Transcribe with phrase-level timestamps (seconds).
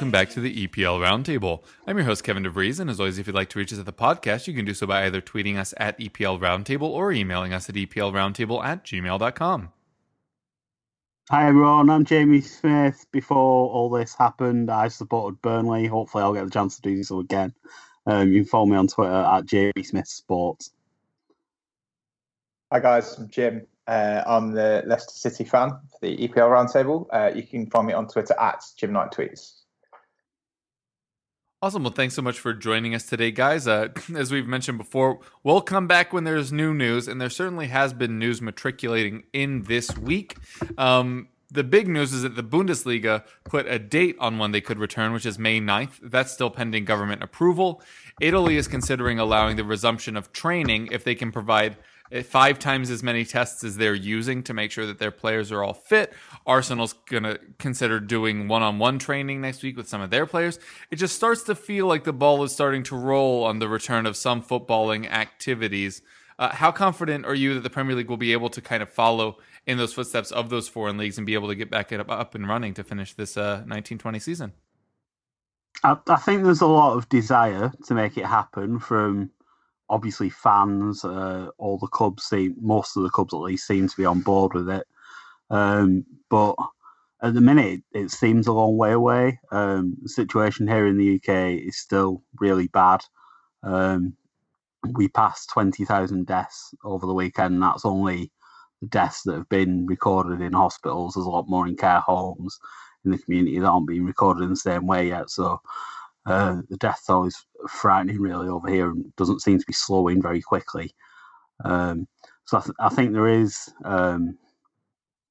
[0.00, 1.62] Welcome back to the EPL Roundtable.
[1.86, 3.84] I'm your host Kevin DeVries, and as always, if you'd like to reach us at
[3.84, 7.52] the podcast, you can do so by either tweeting us at EPL Roundtable or emailing
[7.52, 9.70] us at EPLRoundtable at gmail.com.
[11.28, 13.04] Hi everyone, I'm Jamie Smith.
[13.12, 15.86] Before all this happened, I supported Burnley.
[15.86, 17.52] Hopefully, I'll get the chance to do so again.
[18.06, 20.72] Um, you can follow me on Twitter at Jamie Smith Sports.
[22.72, 23.66] Hi guys, I'm Jim.
[23.86, 27.06] Uh, I'm the Leicester City fan for the EPL Roundtable.
[27.12, 29.59] Uh, you can find me on Twitter at Jim Knight Tweets.
[31.62, 31.82] Awesome.
[31.82, 33.68] Well, thanks so much for joining us today, guys.
[33.68, 37.66] Uh, as we've mentioned before, we'll come back when there's new news, and there certainly
[37.66, 40.38] has been news matriculating in this week.
[40.78, 44.78] Um, the big news is that the Bundesliga put a date on when they could
[44.78, 45.98] return, which is May 9th.
[46.02, 47.82] That's still pending government approval.
[48.22, 51.76] Italy is considering allowing the resumption of training if they can provide
[52.24, 55.62] five times as many tests as they're using to make sure that their players are
[55.62, 56.12] all fit.
[56.46, 60.26] Arsenal's going to consider doing one on one training next week with some of their
[60.26, 60.58] players.
[60.90, 64.06] It just starts to feel like the ball is starting to roll on the return
[64.06, 66.02] of some footballing activities.
[66.38, 68.88] Uh, how confident are you that the Premier League will be able to kind of
[68.88, 72.10] follow in those footsteps of those foreign leagues and be able to get back up,
[72.10, 74.52] up and running to finish this uh, 1920 season?
[75.84, 79.30] I, I think there's a lot of desire to make it happen from
[79.90, 81.04] obviously fans.
[81.04, 84.22] Uh, all the clubs seem, most of the clubs at least, seem to be on
[84.22, 84.86] board with it.
[85.50, 86.56] Um, but
[87.22, 89.40] at the minute, it seems a long way away.
[89.52, 93.04] Um, the situation here in the UK is still really bad.
[93.62, 94.14] Um,
[94.94, 97.62] we passed 20,000 deaths over the weekend.
[97.62, 98.32] That's only
[98.80, 101.14] the deaths that have been recorded in hospitals.
[101.14, 102.58] There's a lot more in care homes
[103.04, 105.30] in the community that aren't being recorded in the same way yet.
[105.30, 105.60] So
[106.26, 110.20] uh, the death toll is frightening, really, over here and doesn't seem to be slowing
[110.20, 110.92] very quickly.
[111.64, 112.06] Um,
[112.44, 114.38] so I, th- I, think there is um,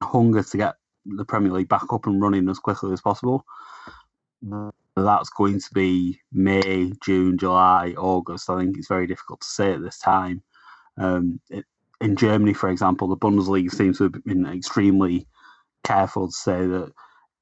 [0.02, 3.46] hunger to get the Premier League back up and running as quickly as possible.
[4.96, 8.50] That's going to be May, June, July, August.
[8.50, 10.44] I think it's very difficult to say at this time.
[10.98, 11.66] Um, it,
[12.02, 15.28] in Germany, for example, the Bundesliga seems to have been extremely
[15.84, 16.92] careful to say that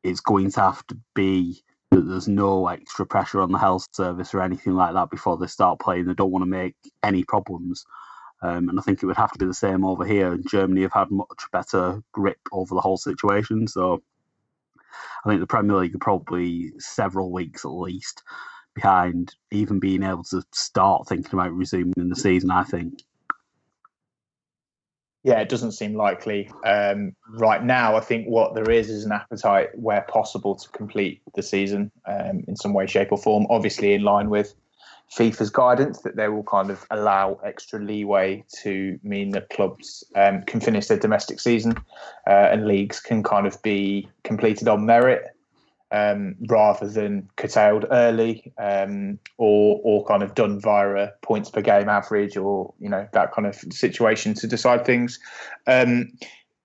[0.04, 4.34] it's going to have to be that there's no extra pressure on the health service
[4.34, 6.06] or anything like that before they start playing.
[6.06, 7.86] They don't want to make any problems.
[8.42, 10.38] Um, and I think it would have to be the same over here.
[10.38, 13.68] Germany have had much better grip over the whole situation.
[13.68, 14.04] So
[15.26, 18.24] I think the Premier League are probably several weeks at least
[18.76, 23.02] behind even being able to start thinking about resuming the season, I think
[25.28, 27.98] yeah, it doesn't seem likely um, right now.
[27.98, 32.46] I think what there is is an appetite where possible to complete the season um,
[32.48, 33.46] in some way, shape, or form.
[33.50, 34.56] Obviously, in line with
[35.14, 40.44] FIFA's guidance that they will kind of allow extra leeway to mean that clubs um,
[40.44, 41.76] can finish their domestic season
[42.26, 45.26] uh, and leagues can kind of be completed on merit
[45.92, 51.62] um, rather than curtailed early um, or or kind of done via a points per
[51.62, 55.20] game average or you know that kind of situation to decide things.
[55.66, 56.12] Um,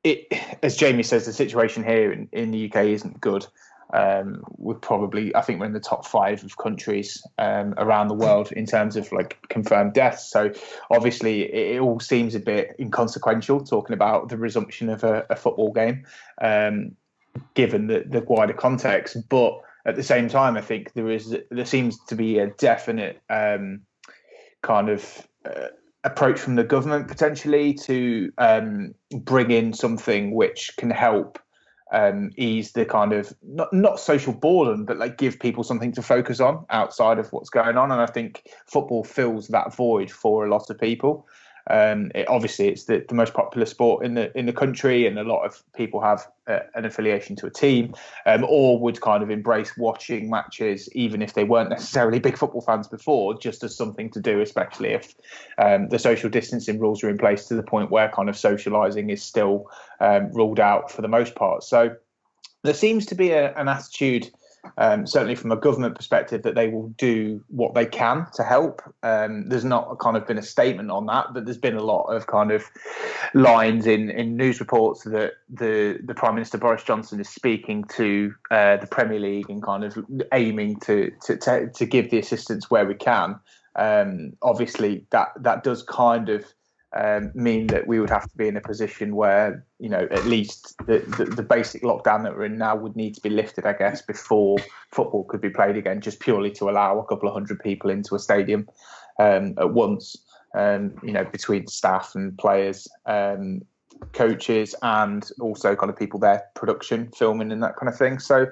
[0.04, 0.26] it,
[0.62, 3.46] as Jamie says, the situation here in, in the UK isn't good.
[3.92, 8.14] Um, we're probably, I think, we're in the top five of countries um, around the
[8.14, 10.30] world in terms of like confirmed deaths.
[10.30, 10.50] So
[10.90, 15.36] obviously, it, it all seems a bit inconsequential talking about the resumption of a, a
[15.36, 16.06] football game.
[17.54, 19.16] Given the, the wider context.
[19.28, 23.20] But at the same time, I think there is there seems to be a definite
[23.30, 23.82] um,
[24.62, 25.68] kind of uh,
[26.04, 31.38] approach from the government potentially to um, bring in something which can help
[31.92, 36.02] um, ease the kind of not not social boredom, but like give people something to
[36.02, 37.92] focus on outside of what's going on.
[37.92, 41.26] And I think football fills that void for a lot of people.
[41.70, 45.18] Um, it, obviously, it's the, the most popular sport in the in the country, and
[45.18, 47.94] a lot of people have uh, an affiliation to a team,
[48.26, 52.62] um, or would kind of embrace watching matches, even if they weren't necessarily big football
[52.62, 55.14] fans before, just as something to do, especially if
[55.58, 59.10] um, the social distancing rules are in place to the point where kind of socialising
[59.10, 59.70] is still
[60.00, 61.62] um, ruled out for the most part.
[61.62, 61.94] So
[62.62, 64.30] there seems to be a, an attitude
[64.78, 68.82] um, certainly from a government perspective, that they will do what they can to help.
[69.02, 72.04] Um, there's not kind of been a statement on that, but there's been a lot
[72.04, 72.64] of kind of
[73.34, 78.34] lines in, in news reports that the the Prime Minister Boris Johnson is speaking to
[78.50, 79.98] uh, the Premier League and kind of
[80.32, 83.38] aiming to to, to, to give the assistance where we can.
[83.76, 86.44] Um, obviously, that that does kind of
[86.94, 90.26] um, mean that we would have to be in a position where you know at
[90.26, 93.64] least the, the, the, basic lockdown that we're in now would need to be lifted,
[93.64, 94.58] I guess, before
[94.90, 98.14] football could be played again, just purely to allow a couple of hundred people into
[98.14, 98.68] a stadium
[99.18, 100.16] um, at once.
[100.54, 103.62] Um, you know, between staff and players, um,
[104.12, 108.18] coaches, and also kind of people there, production, filming, and that kind of thing.
[108.18, 108.46] So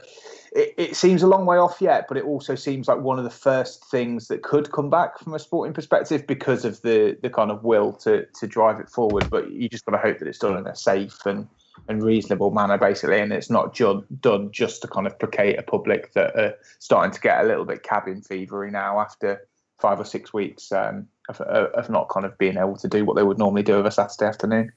[0.52, 3.24] it, it, seems a long way off yet, but it also seems like one of
[3.24, 7.30] the first things that could come back from a sporting perspective because of the the
[7.30, 9.28] kind of will to to drive it forward.
[9.30, 11.46] But you just got to hope that it's done in a safe and
[11.88, 15.62] and reasonable manner, basically, and it's not ju- done just to kind of placate a
[15.62, 19.46] public that are starting to get a little bit cabin fevery now after
[19.80, 23.16] five or six weeks um, of, of not kind of being able to do what
[23.16, 24.70] they would normally do of a Saturday afternoon.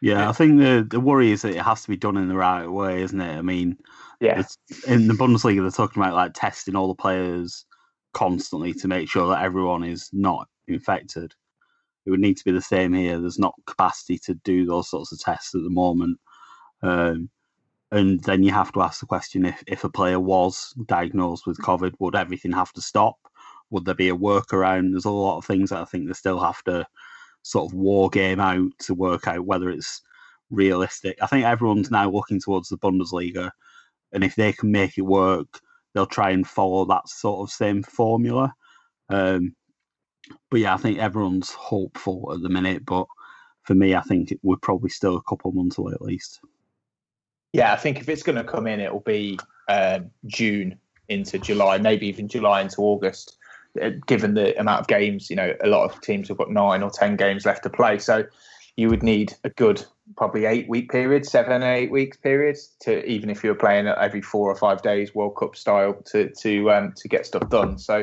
[0.00, 2.36] Yeah, I think the the worry is that it has to be done in the
[2.36, 3.36] right way, isn't it?
[3.36, 3.76] I mean,
[4.20, 4.42] yeah,
[4.86, 7.66] in the Bundesliga they're talking about like testing all the players
[8.14, 11.34] constantly to make sure that everyone is not infected.
[12.06, 13.20] It would need to be the same here.
[13.20, 16.18] There's not capacity to do those sorts of tests at the moment.
[16.82, 17.28] Um,
[17.92, 21.58] and then you have to ask the question if, if a player was diagnosed with
[21.58, 23.16] COVID, would everything have to stop?
[23.70, 24.92] Would there be a workaround?
[24.92, 26.86] There's a lot of things that I think they still have to
[27.42, 30.02] sort of war game out to work out whether it's
[30.50, 31.18] realistic.
[31.22, 33.50] I think everyone's now looking towards the Bundesliga,
[34.12, 35.60] and if they can make it work,
[35.94, 38.52] they'll try and follow that sort of same formula.
[39.08, 39.54] Um,
[40.50, 42.84] but yeah, I think everyone's hopeful at the minute.
[42.84, 43.06] But
[43.62, 46.40] for me, I think we're probably still a couple months away at least.
[47.52, 49.38] Yeah, I think if it's going to come in, it will be
[49.68, 50.78] uh, June
[51.08, 53.36] into July, maybe even July into August.
[53.80, 56.82] Uh, given the amount of games, you know, a lot of teams have got nine
[56.82, 57.98] or ten games left to play.
[57.98, 58.24] So
[58.76, 59.84] you would need a good
[60.16, 63.86] probably eight week period, seven or eight weeks periods to even if you were playing
[63.86, 67.78] every four or five days World Cup style to to um, to get stuff done.
[67.78, 68.02] So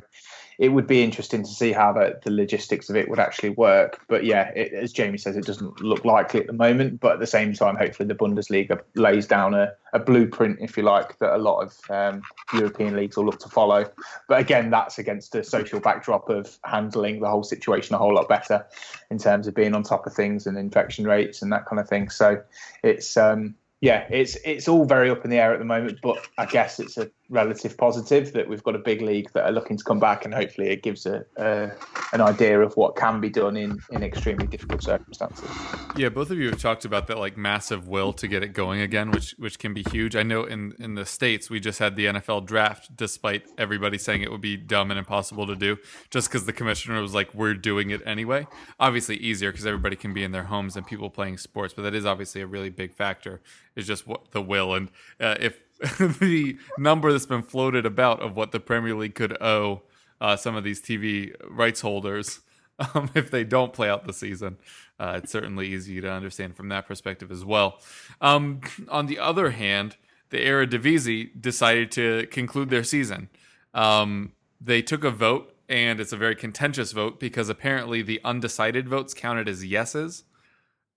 [0.60, 4.02] it would be interesting to see how the, the logistics of it would actually work.
[4.08, 7.00] But yeah, it, as Jamie says, it doesn't look likely at the moment.
[7.00, 10.84] But at the same time, hopefully the Bundesliga lays down a, a blueprint, if you
[10.84, 12.24] like, that a lot of um,
[12.54, 13.90] European leagues will look to follow.
[14.28, 18.28] But again, that's against the social backdrop of handling the whole situation a whole lot
[18.28, 18.66] better
[19.12, 21.88] in terms of being on top of things and infection rates and that kind of
[21.88, 22.10] thing.
[22.10, 22.42] So
[22.84, 26.18] it's um, yeah, it's it's all very up in the air at the moment, but
[26.38, 29.78] I guess it's a relative positive that we've got a big league that are looking
[29.78, 31.72] to come back, and hopefully it gives a, a
[32.14, 35.50] an idea of what can be done in in extremely difficult circumstances.
[35.98, 38.82] Yeah, both of you have talked about that like massive will to get it going
[38.82, 40.16] again, which which can be huge.
[40.16, 44.22] I know in in the states we just had the NFL draft, despite everybody saying
[44.22, 45.78] it would be dumb and impossible to do,
[46.10, 48.48] just because the commissioner was like, "We're doing it anyway."
[48.80, 51.94] Obviously, easier because everybody can be in their homes and people playing sports, but that
[51.94, 53.42] is obviously a really big factor.
[53.76, 54.90] Is just what the will and
[55.20, 55.62] uh, if
[56.20, 59.84] the number that's been floated about of what the Premier League could owe
[60.20, 62.40] uh, some of these TV rights holders
[62.94, 64.58] um, if they don't play out the season.
[65.00, 67.80] Uh, it's certainly easy to understand from that perspective as well.
[68.22, 69.98] Um, on the other hand,
[70.30, 73.30] the Eredivisie decided to conclude their season.
[73.74, 78.90] Um, they took a vote, and it's a very contentious vote because apparently the undecided
[78.90, 80.24] votes counted as yeses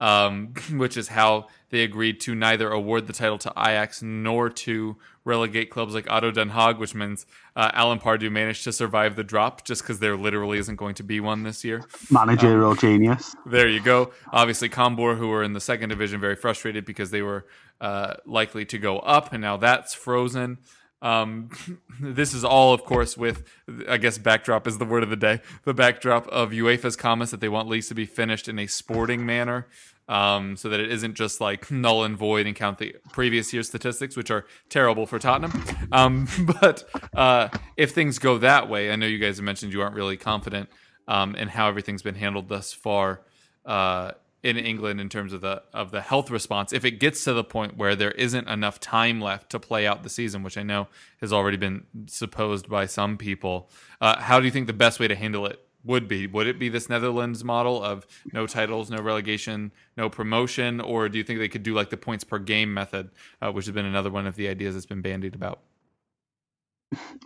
[0.00, 4.96] um, which is how they agreed to neither award the title to Ajax nor to
[5.24, 9.22] relegate clubs like ADO Den Haag, which means uh, Alan Pardew managed to survive the
[9.22, 11.84] drop just because there literally isn't going to be one this year.
[12.10, 13.36] Managerial um, genius.
[13.46, 14.12] There you go.
[14.32, 17.46] Obviously, Cambuur, who were in the second division, very frustrated because they were
[17.80, 20.58] uh, likely to go up, and now that's frozen.
[21.02, 21.50] Um,
[22.00, 23.44] this is all, of course, with
[23.88, 25.40] I guess backdrop is the word of the day.
[25.64, 29.24] The backdrop of UEFA's comments that they want leagues to be finished in a sporting
[29.24, 29.66] manner,
[30.10, 33.68] um, so that it isn't just like null and void and count the previous year's
[33.68, 35.64] statistics, which are terrible for Tottenham.
[35.92, 36.26] Um,
[36.60, 39.94] but uh, if things go that way, I know you guys have mentioned you aren't
[39.94, 40.68] really confident
[41.06, 43.22] um, in how everything's been handled thus far.
[43.64, 44.12] Uh,
[44.42, 47.44] in England in terms of the of the health response if it gets to the
[47.44, 50.88] point where there isn't enough time left to play out the season, which I know
[51.20, 53.70] has already been supposed by some people.
[54.00, 56.26] Uh, how do you think the best way to handle it would be.
[56.26, 61.18] Would it be this Netherlands model of no titles, no relegation, no promotion, or do
[61.18, 63.10] you think they could do like the points per game method,
[63.40, 65.60] uh, which has been another one of the ideas that's been bandied about?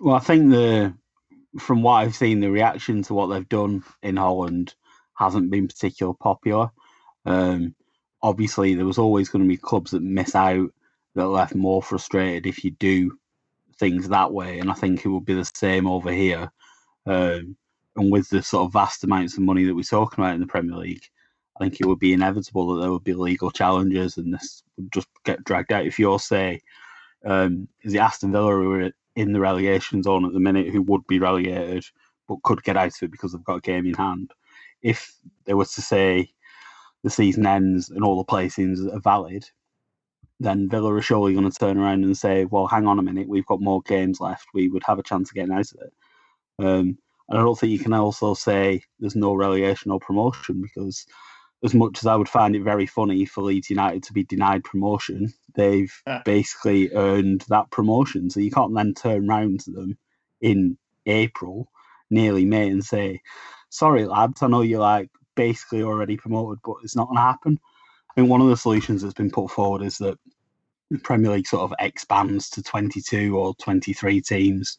[0.00, 0.94] Well, I think the
[1.58, 4.75] from what I've seen, the reaction to what they've done in Holland
[5.16, 6.70] hasn't been particularly popular.
[7.25, 7.75] Um,
[8.23, 10.70] obviously, there was always going to be clubs that miss out
[11.14, 13.16] that left more frustrated if you do
[13.78, 16.50] things that way, and I think it will be the same over here.
[17.06, 17.56] Um,
[17.96, 20.46] and with the sort of vast amounts of money that we're talking about in the
[20.46, 21.04] Premier League,
[21.56, 24.92] I think it would be inevitable that there would be legal challenges and this would
[24.92, 25.86] just get dragged out.
[25.86, 26.60] If you're, say,
[27.24, 30.82] um, is it Aston Villa who are in the relegation zone at the minute who
[30.82, 31.84] would be relegated
[32.26, 34.32] but could get out of it because they've got a game in hand?
[34.82, 36.30] If they were to say
[37.04, 39.44] the season ends and all the placings are valid,
[40.40, 43.28] then Villa are surely going to turn around and say, well, hang on a minute,
[43.28, 44.46] we've got more games left.
[44.52, 45.92] We would have a chance of getting out of it.
[46.58, 51.06] Um, and I don't think you can also say there's no relegation or promotion because,
[51.64, 54.64] as much as I would find it very funny for Leeds United to be denied
[54.64, 56.22] promotion, they've Yeah.
[56.24, 58.28] basically earned that promotion.
[58.30, 59.96] So you can't then turn round to them
[60.40, 60.76] in
[61.06, 61.70] April,
[62.10, 63.22] nearly May, and say,
[63.70, 67.58] sorry, lads, I know you're like basically already promoted, but it's not going to happen.
[68.10, 70.18] I think one of the solutions that's been put forward is that
[70.90, 74.76] the Premier League sort of expands to 22 or 23 teams.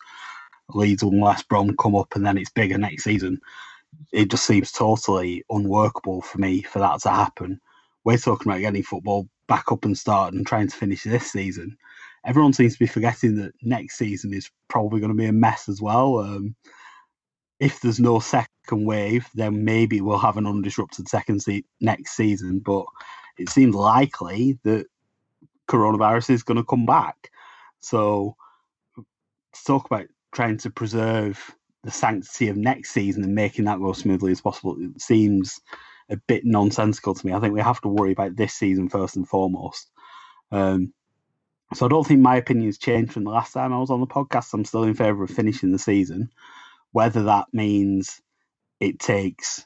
[0.69, 3.39] Leeds and West Brom come up and then it's bigger next season.
[4.11, 7.61] It just seems totally unworkable for me for that to happen.
[8.03, 11.77] We're talking about getting football back up and started and trying to finish this season.
[12.25, 15.69] Everyone seems to be forgetting that next season is probably going to be a mess
[15.69, 16.19] as well.
[16.19, 16.55] Um,
[17.59, 22.59] if there's no second wave, then maybe we'll have an undisrupted second se- next season.
[22.59, 22.85] But
[23.37, 24.87] it seems likely that
[25.67, 27.31] coronavirus is going to come back.
[27.79, 28.35] So
[28.95, 33.93] to talk about trying to preserve the sanctity of next season and making that go
[33.93, 35.61] smoothly as possible, it seems
[36.09, 37.33] a bit nonsensical to me.
[37.33, 39.89] I think we have to worry about this season first and foremost.
[40.51, 40.93] Um,
[41.73, 44.07] so I don't think my opinion's changed from the last time I was on the
[44.07, 44.53] podcast.
[44.53, 46.29] I'm still in favour of finishing the season.
[46.91, 48.21] Whether that means
[48.79, 49.65] it takes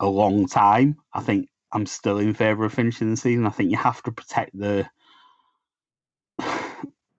[0.00, 3.46] a long time, I think I'm still in favour of finishing the season.
[3.46, 4.88] I think you have to protect the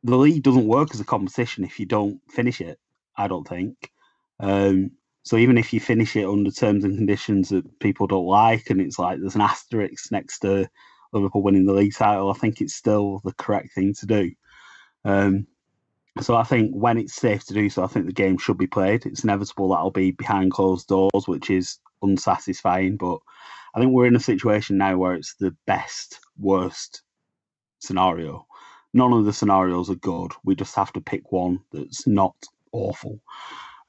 [0.08, 2.80] the league doesn't work as a competition if you don't finish it.
[3.16, 3.92] I don't think.
[4.40, 4.92] Um,
[5.24, 8.80] so even if you finish it under terms and conditions that people don't like, and
[8.80, 10.70] it's like there's an asterisk next to
[11.12, 14.32] Liverpool winning the league title, I think it's still the correct thing to do.
[15.04, 15.48] Um,
[16.22, 18.68] so I think when it's safe to do so, I think the game should be
[18.68, 19.06] played.
[19.06, 22.98] It's inevitable that'll be behind closed doors, which is unsatisfying.
[22.98, 23.20] But
[23.76, 27.02] I think we're in a situation now where it's the best, worst
[27.80, 28.48] scenario.
[28.94, 30.32] None of the scenarios are good.
[30.44, 32.36] We just have to pick one that's not
[32.72, 33.20] awful.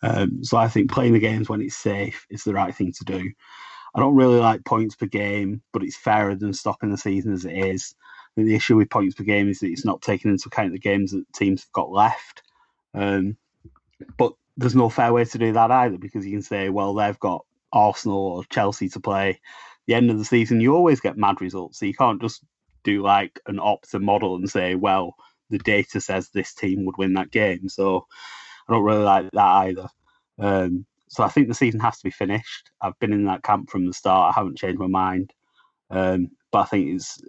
[0.03, 3.05] Um, so I think playing the games when it's safe is the right thing to
[3.05, 3.31] do.
[3.95, 7.45] I don't really like points per game, but it's fairer than stopping the season as
[7.45, 7.95] it is.
[8.37, 10.79] Think the issue with points per game is that it's not taking into account the
[10.79, 12.43] games that teams have got left.
[12.95, 13.37] Um,
[14.17, 17.19] but there's no fair way to do that either because you can say, well, they've
[17.19, 19.41] got Arsenal or Chelsea to play.
[19.87, 21.79] The end of the season, you always get mad results.
[21.79, 22.45] So you can't just
[22.89, 25.15] do like an Opta model and say, well,
[25.51, 27.69] the data says this team would win that game.
[27.69, 28.07] So
[28.69, 29.89] I don't really like that either.
[30.39, 32.71] Um, so I think the season has to be finished.
[32.81, 34.35] I've been in that camp from the start.
[34.35, 35.33] I haven't changed my mind.
[35.91, 37.21] Um, but I think it's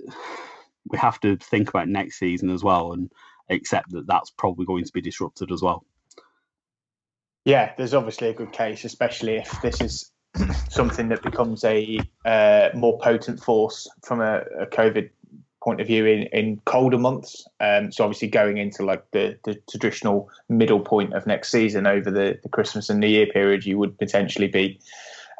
[0.89, 3.11] we have to think about next season as well and
[3.49, 5.85] accept that that's probably going to be disrupted as well.
[7.45, 10.11] Yeah, there's obviously a good case, especially if this is
[10.69, 15.09] something that becomes a uh, more potent force from a, a COVID
[15.63, 17.45] point of view in, in colder months.
[17.59, 22.09] Um, so obviously going into like the, the traditional middle point of next season over
[22.09, 24.79] the, the Christmas and New Year period, you would potentially be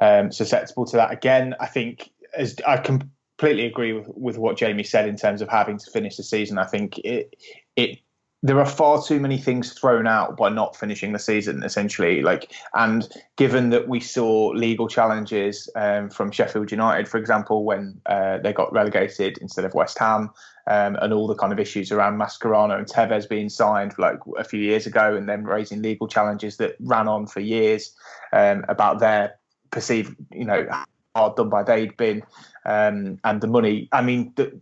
[0.01, 1.55] um, susceptible to that again.
[1.59, 5.77] I think as I completely agree with, with what Jamie said in terms of having
[5.77, 6.57] to finish the season.
[6.57, 7.35] I think it
[7.75, 7.99] it
[8.41, 12.21] there are far too many things thrown out by not finishing the season essentially.
[12.21, 17.99] Like and given that we saw legal challenges um, from sheffield united for example when
[18.05, 20.29] uh, they got relegated instead of west ham
[20.67, 24.43] um, and all the kind of issues around mascherano and tevez being signed like a
[24.43, 27.93] few years ago and then raising legal challenges that ran on for years
[28.31, 29.35] um, about their
[29.71, 30.65] perceived you know
[31.15, 32.23] hard done by they'd been
[32.65, 34.61] um, and the money i mean the,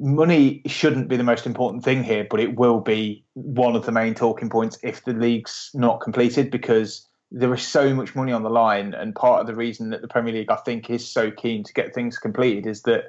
[0.00, 3.92] money shouldn't be the most important thing here, but it will be one of the
[3.92, 8.42] main talking points if the league's not completed because there is so much money on
[8.42, 8.94] the line.
[8.94, 11.72] And part of the reason that the Premier League, I think, is so keen to
[11.72, 13.04] get things completed is that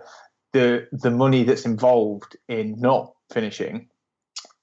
[0.54, 3.88] the the money that's involved in not finishing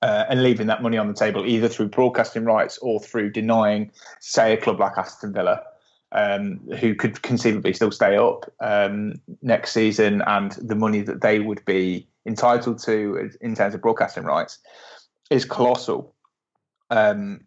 [0.03, 3.91] uh, and leaving that money on the table, either through broadcasting rights or through denying,
[4.21, 5.63] say, a club like Aston Villa.
[6.13, 11.39] um, who could conceivably still stay up um, next season, and the money that they
[11.39, 14.59] would be entitled to in terms of broadcasting rights
[15.31, 16.15] is colossal.
[16.91, 17.41] Um,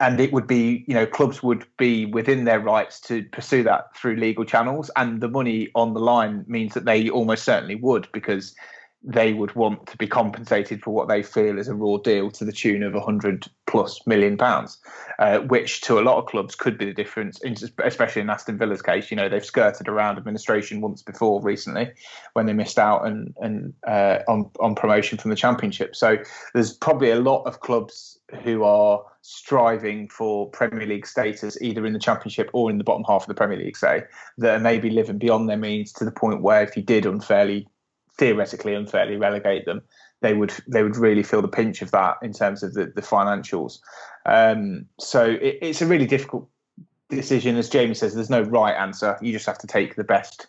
[0.00, 3.96] and it would be, you know, clubs would be within their rights to pursue that
[3.96, 8.08] through legal channels, and the money on the line means that they almost certainly would
[8.12, 8.54] because
[9.02, 12.44] they would want to be compensated for what they feel is a raw deal to
[12.44, 14.78] the tune of 100 plus million pounds,
[15.20, 17.40] uh, which to a lot of clubs could be the difference,
[17.84, 19.10] especially in Aston Villa's case.
[19.10, 21.92] You know, they've skirted around administration once before recently
[22.32, 25.94] when they missed out and, and uh, on, on promotion from the Championship.
[25.94, 26.16] So
[26.52, 31.92] there's probably a lot of clubs who are striving for Premier League status, either in
[31.92, 34.02] the Championship or in the bottom half of the Premier League, say,
[34.38, 37.68] that are maybe living beyond their means to the point where if you did unfairly
[38.18, 39.82] theoretically unfairly relegate them,
[40.20, 43.02] they would they would really feel the pinch of that in terms of the, the
[43.02, 43.78] financials.
[44.26, 46.48] Um, so it, it's a really difficult
[47.08, 47.56] decision.
[47.56, 49.16] As Jamie says, there's no right answer.
[49.22, 50.48] You just have to take the best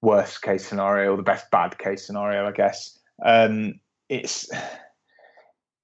[0.00, 2.98] worst case scenario or the best bad case scenario, I guess.
[3.24, 4.48] Um, it's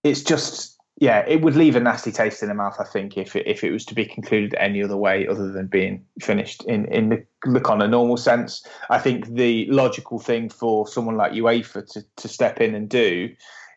[0.05, 2.77] it's just yeah, it would leave a nasty taste in the mouth.
[2.81, 5.69] I think if it, if it was to be concluded any other way other than
[5.69, 8.67] being finished in in the, the kind of normal sense.
[8.91, 13.31] I think the logical thing for someone like UEFA to to step in and do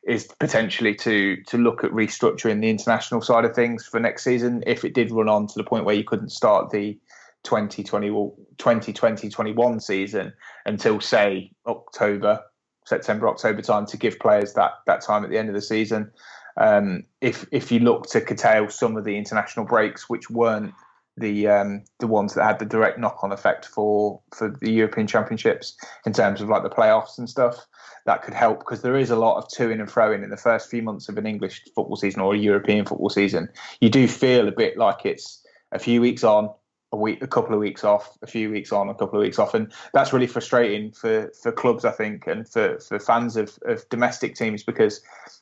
[0.07, 4.63] is potentially to to look at restructuring the international side of things for next season
[4.65, 6.97] if it did run on to the point where you couldn't start the
[7.43, 8.09] 2020
[8.57, 10.33] 2020 21 season
[10.65, 12.41] until say October
[12.85, 16.11] September October time to give players that that time at the end of the season
[16.57, 20.73] um, if if you look to curtail some of the international breaks, which weren't
[21.17, 25.07] the um, the ones that had the direct knock on effect for for the European
[25.07, 27.65] Championships in terms of like the playoffs and stuff,
[28.05, 30.29] that could help because there is a lot of to in and fro in in
[30.29, 33.49] the first few months of an English football season or a European football season.
[33.79, 36.49] You do feel a bit like it's a few weeks on,
[36.91, 39.39] a week, a couple of weeks off, a few weeks on, a couple of weeks
[39.39, 43.57] off, and that's really frustrating for for clubs, I think, and for for fans of
[43.65, 45.01] of domestic teams because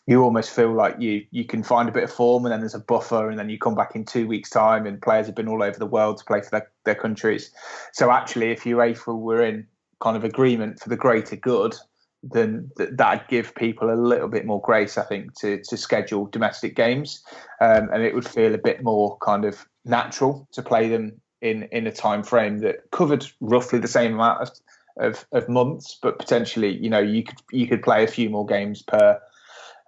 [0.09, 2.73] you almost feel like you you can find a bit of form and then there's
[2.73, 5.47] a buffer and then you come back in two weeks time and players have been
[5.47, 7.51] all over the world to play for their, their countries.
[7.93, 9.67] So actually if UEFA were in
[10.01, 11.75] kind of agreement for the greater good
[12.23, 16.25] then th- that'd give people a little bit more grace I think to to schedule
[16.25, 17.23] domestic games.
[17.61, 21.63] Um, and it would feel a bit more kind of natural to play them in
[21.71, 24.51] in a time frame that covered roughly the same amount of
[24.97, 28.45] of, of months but potentially you know you could you could play a few more
[28.45, 29.19] games per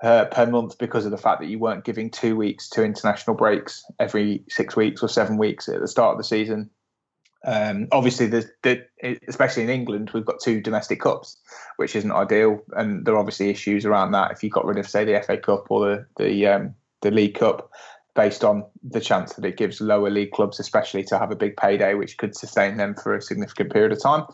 [0.02, 3.36] uh, per month because of the fact that you weren't giving two weeks to international
[3.36, 6.70] breaks every six weeks or seven weeks at the start of the season.
[7.46, 8.32] Um, obviously,
[9.28, 11.38] especially in England, we've got two domestic cups,
[11.78, 14.32] which isn't ideal, and there are obviously issues around that.
[14.32, 17.36] If you got rid of, say, the FA Cup or the the, um, the League
[17.36, 17.72] Cup,
[18.16, 21.56] based on the chance that it gives lower league clubs, especially, to have a big
[21.58, 24.26] payday, which could sustain them for a significant period of time.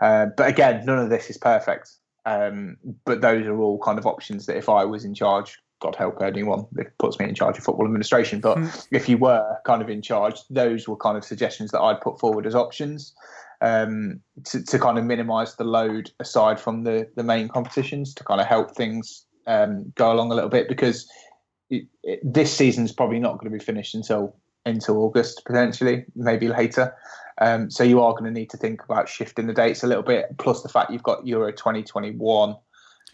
[0.00, 1.90] Uh, but again, none of this is perfect.
[2.24, 5.96] Um, but those are all kind of options that if I was in charge, God
[5.96, 8.86] help anyone that puts me in charge of football administration, but mm.
[8.92, 12.20] if you were kind of in charge, those were kind of suggestions that I'd put
[12.20, 13.12] forward as options
[13.60, 18.24] um, to, to kind of minimise the load aside from the, the main competitions to
[18.24, 21.10] kind of help things um, go along a little bit because
[21.72, 26.46] it, it, this season's probably not going to be finished until until August potentially, maybe
[26.46, 26.94] later.
[27.40, 30.04] Um, so you are going to need to think about shifting the dates a little
[30.04, 30.26] bit.
[30.38, 32.54] Plus the fact you've got Euro 2021.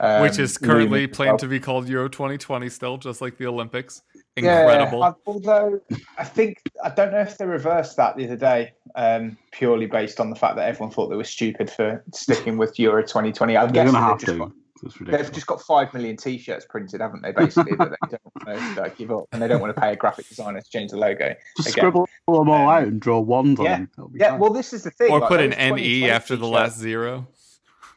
[0.00, 1.38] Um, Which is currently planned well.
[1.38, 4.02] to be called Euro 2020 still, just like the Olympics.
[4.36, 5.00] Incredible.
[5.00, 5.80] Yeah, although
[6.18, 10.20] I think, I don't know if they reversed that the other day, um, purely based
[10.20, 13.56] on the fact that everyone thought they were stupid for sticking with Euro 2020.
[13.56, 15.04] I They're going to have to.
[15.04, 17.32] They've just got five million T-shirts printed, haven't they?
[17.32, 19.96] Basically, that they don't want to give up, and they don't want to pay a
[19.96, 21.34] graphic designer to change the logo.
[21.56, 21.82] Just Again.
[21.82, 24.10] scribble them all um, out and draw wands yeah, on.
[24.14, 24.38] Yeah, fine.
[24.40, 25.10] well, this is the thing.
[25.10, 27.26] Or like, put an NE after the last zero.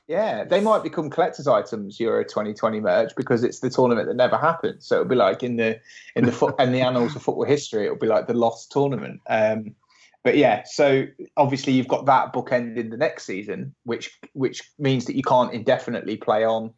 [0.08, 4.36] Yeah, they might become collector's items Euro 2020 merch because it's the tournament that never
[4.36, 4.84] happened.
[4.84, 5.80] So it'll be like in the
[6.18, 9.22] in the foot in the annals of football history, it'll be like the lost tournament.
[9.28, 9.74] Um,
[10.24, 11.06] but yeah, so
[11.36, 15.54] obviously you've got that bookend in the next season, which which means that you can't
[15.54, 16.74] indefinitely play on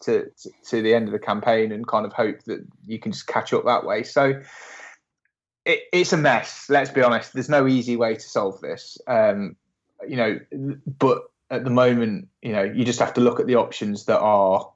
[0.00, 3.12] to, to, to the end of the campaign and kind of hope that you can
[3.12, 4.02] just catch up that way.
[4.02, 4.40] So
[5.64, 6.66] it, it's a mess.
[6.68, 7.32] Let's be honest.
[7.32, 8.98] There's no easy way to solve this.
[9.06, 9.56] Um,
[10.06, 10.40] you know,
[10.98, 14.20] but at the moment, you know, you just have to look at the options that
[14.20, 14.70] are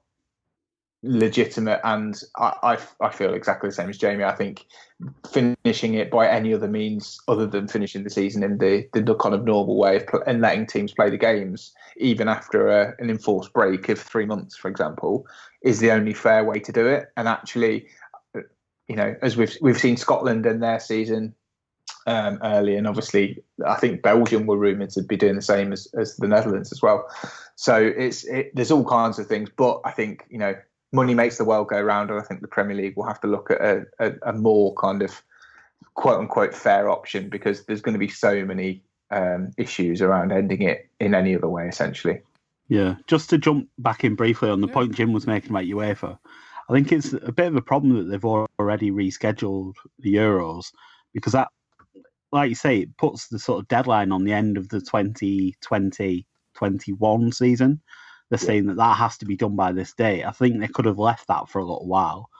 [1.02, 4.24] legitimate and I, I, I feel exactly the same as Jamie.
[4.24, 4.66] I think
[5.32, 9.34] finishing it by any other means other than finishing the season in the, the kind
[9.34, 13.08] of normal way of pl- and letting teams play the games even after a, an
[13.08, 15.26] enforced break of three months, for example,
[15.62, 17.10] is the only fair way to do it.
[17.16, 17.86] And actually,
[18.88, 21.34] you know, as we've we've seen Scotland and their season
[22.06, 25.86] um, early, and obviously I think Belgium were rumoured to be doing the same as,
[25.98, 27.06] as the Netherlands as well.
[27.54, 30.54] So it's it, there's all kinds of things, but I think you know
[30.92, 33.26] money makes the world go round, and I think the Premier League will have to
[33.26, 35.22] look at a, a, a more kind of
[35.94, 40.62] quote unquote fair option because there's going to be so many um, issues around ending
[40.62, 42.22] it in any other way, essentially.
[42.68, 44.74] Yeah, just to jump back in briefly on the yeah.
[44.74, 46.18] point Jim was making about UEFA,
[46.70, 50.70] I think it's a bit of a problem that they've already rescheduled the Euros
[51.12, 51.48] because that,
[52.30, 57.34] like you say, it puts the sort of deadline on the end of the 2020-21
[57.34, 57.80] season.
[58.30, 58.46] They're yeah.
[58.46, 60.24] saying that that has to be done by this date.
[60.24, 62.30] I think they could have left that for a little while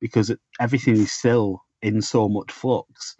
[0.00, 3.16] because everything is still in so much flux.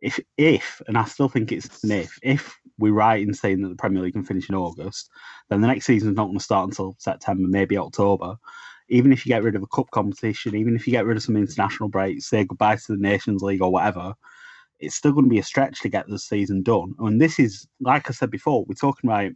[0.00, 3.68] If, if, and I still think it's an if, if we're right in saying that
[3.68, 5.10] the Premier League can finish in August,
[5.48, 8.36] then the next season is not going to start until September, maybe October
[8.88, 11.22] even if you get rid of a cup competition, even if you get rid of
[11.22, 14.14] some international breaks, say goodbye to the Nations League or whatever,
[14.78, 16.94] it's still going to be a stretch to get the season done.
[16.98, 19.32] And this is, like I said before, we're talking about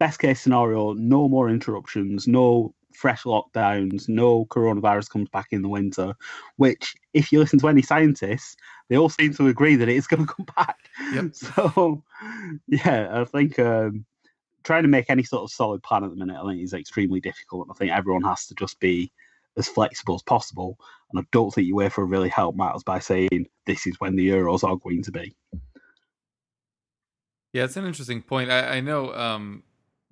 [0.00, 5.68] best case scenario, no more interruptions, no fresh lockdowns, no coronavirus comes back in the
[5.68, 6.14] winter,
[6.56, 8.56] which, if you listen to any scientists,
[8.88, 10.76] they all seem to agree that it is going to come back.
[11.12, 11.24] Yep.
[11.34, 12.02] So,
[12.66, 14.04] yeah, I think um,
[14.64, 17.20] trying to make any sort of solid plan at the minute, I think is extremely
[17.20, 17.66] difficult.
[17.66, 19.12] And I think everyone has to just be
[19.56, 20.78] as flexible as possible.
[21.12, 24.64] And I don't think UEFA really help matters by saying this is when the Euros
[24.64, 25.36] are going to be.
[27.52, 28.50] Yeah, it's an interesting point.
[28.50, 29.64] I, I know, um,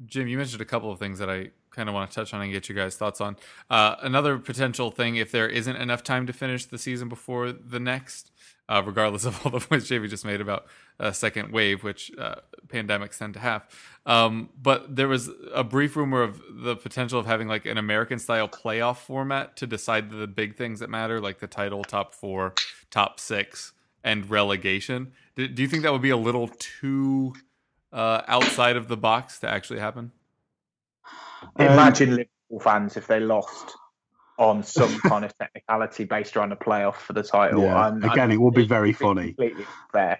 [0.06, 2.40] Jim, you mentioned a couple of things that I kind of want to touch on
[2.40, 3.36] and get you guys' thoughts on.
[3.68, 7.80] Uh, another potential thing, if there isn't enough time to finish the season before the
[7.80, 8.30] next,
[8.68, 10.66] uh, regardless of all the points Jamie just made about
[10.98, 12.36] a second wave, which uh,
[12.68, 13.68] pandemics tend to have.
[14.06, 18.18] Um, but there was a brief rumor of the potential of having like an American
[18.18, 22.54] style playoff format to decide the big things that matter, like the title, top four,
[22.90, 23.72] top six,
[24.04, 25.12] and relegation.
[25.36, 27.34] Do, do you think that would be a little too
[27.92, 30.12] uh, outside of the box to actually happen?
[31.58, 33.76] Imagine Liverpool fans if they lost
[34.38, 37.62] on some kind of technicality based around a playoff for the title.
[37.62, 37.76] Yeah.
[37.76, 39.28] I'm, Again, I'm, it will be very funny.
[39.28, 40.18] Completely fair.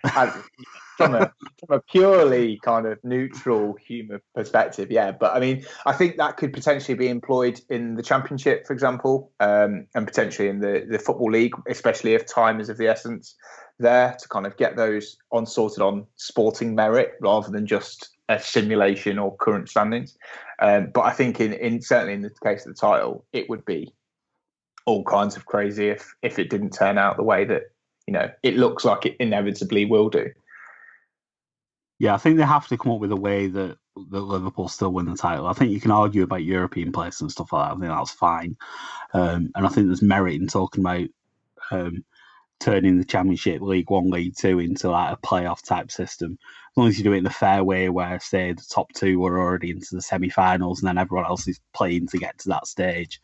[0.98, 1.32] From, a,
[1.66, 5.12] from a purely kind of neutral humour perspective, yeah.
[5.12, 9.32] But I mean, I think that could potentially be employed in the Championship, for example,
[9.40, 13.36] um, and potentially in the, the Football League, especially if time is of the essence
[13.78, 18.38] there to kind of get those on sorted on sporting merit rather than just a
[18.40, 20.18] simulation or current standings.
[20.60, 23.64] Um, but I think in, in certainly in the case of the title, it would
[23.64, 23.94] be
[24.84, 27.64] all kinds of crazy if if it didn't turn out the way that
[28.06, 30.30] you know it looks like it inevitably will do.
[31.98, 33.76] Yeah, I think they have to come up with a way that
[34.10, 35.46] that Liverpool still win the title.
[35.46, 37.76] I think you can argue about European place and stuff like that.
[37.76, 38.56] I think that's fine,
[39.12, 41.08] um, and I think there's merit in talking about
[41.72, 42.04] um,
[42.60, 46.38] turning the Championship, League One, League Two into like a playoff type system.
[46.42, 49.18] As long as you do it in a fair way, where say the top two
[49.18, 52.68] were already into the semi-finals, and then everyone else is playing to get to that
[52.68, 53.20] stage.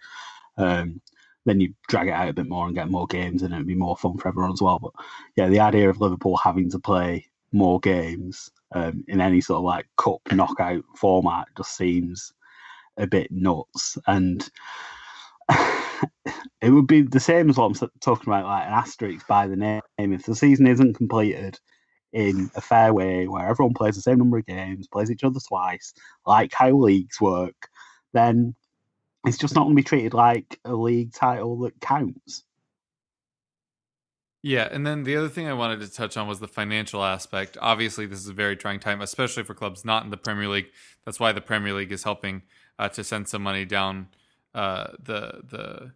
[0.56, 1.00] Um,
[1.46, 3.76] then you drag it out a bit more and get more games, and it'd be
[3.76, 4.80] more fun for everyone as well.
[4.80, 4.92] But
[5.36, 9.64] yeah, the idea of Liverpool having to play more games um, in any sort of
[9.64, 12.32] like cup knockout format just seems
[12.96, 13.96] a bit nuts.
[14.06, 14.46] And
[16.60, 19.56] it would be the same as what I'm talking about, like an asterisk by the
[19.56, 19.82] name.
[19.98, 21.58] If the season isn't completed
[22.12, 25.40] in a fair way, where everyone plays the same number of games, plays each other
[25.46, 25.94] twice,
[26.26, 27.68] like how leagues work,
[28.12, 28.54] then
[29.26, 32.44] it's just not going to be treated like a league title that counts.
[34.46, 37.56] Yeah, and then the other thing I wanted to touch on was the financial aspect.
[37.62, 40.66] Obviously, this is a very trying time, especially for clubs not in the Premier League.
[41.06, 42.42] That's why the Premier League is helping
[42.78, 44.08] uh, to send some money down
[44.54, 45.92] uh, the the.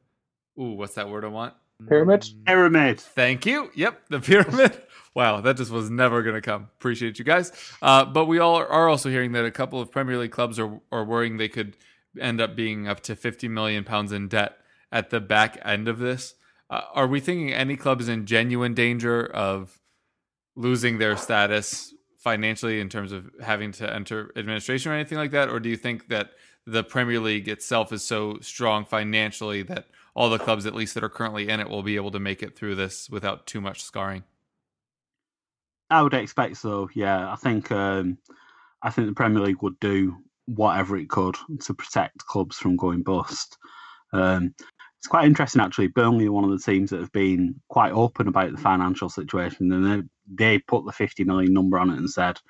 [0.59, 1.53] Ooh, what's that word I want?
[1.91, 2.23] Pyramid.
[2.23, 3.01] Mm, pyramid.
[3.03, 3.71] Thank you.
[3.75, 4.81] Yep, the pyramid.
[5.15, 6.71] wow, that just was never going to come.
[6.79, 7.53] Appreciate you guys.
[7.83, 10.81] Uh, but we all are also hearing that a couple of Premier League clubs are
[10.91, 11.77] are worrying they could
[12.19, 14.57] end up being up to 50 million pounds in debt
[14.91, 16.33] at the back end of this.
[16.71, 19.81] Uh, are we thinking any club is in genuine danger of
[20.57, 25.49] losing their status financially in terms of having to enter administration or anything like that?
[25.49, 26.31] Or do you think that
[26.67, 31.05] the Premier League itself is so strong financially that all the clubs, at least that
[31.05, 33.83] are currently in it, will be able to make it through this without too much
[33.83, 34.25] scarring?
[35.91, 36.91] I would expect so.
[36.95, 38.19] Yeah, I think um,
[38.83, 43.03] I think the Premier League would do whatever it could to protect clubs from going
[43.03, 43.57] bust.
[44.13, 44.55] Um,
[44.99, 45.87] it's quite interesting actually.
[45.89, 49.73] Burnley are one of the teams that have been quite open about the financial situation,
[49.73, 52.41] and they they put the fifty million number on it and said,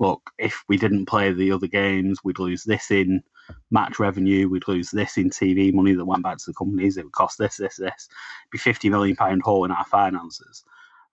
[0.00, 3.22] "Look, if we didn't play the other games, we'd lose this in
[3.70, 6.96] match revenue, we'd lose this in TV money that went back to the companies.
[6.96, 10.64] It would cost this, this, this, It'd be fifty million pound hole in our finances."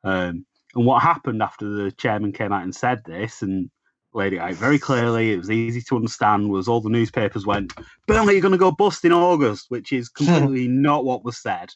[0.04, 3.70] Um, and what happened after the chairman came out and said this and
[4.14, 7.74] laid it out very clearly, it was easy to understand, was all the newspapers went,
[8.08, 11.70] Burnley are going to go bust in August, which is completely not what was said.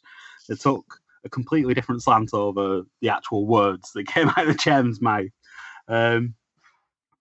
[0.48, 4.56] They took a completely different slant over the actual words that came out of the
[4.56, 5.30] chairman's mouth.
[5.88, 6.36] Um,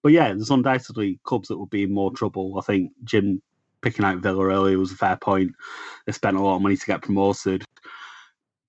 [0.02, 2.58] but yeah, there's undoubtedly clubs that would be in more trouble.
[2.58, 3.40] I think Jim
[3.82, 5.52] picking out Villa earlier was a fair point.
[6.06, 7.64] They spent a lot of money to get promoted,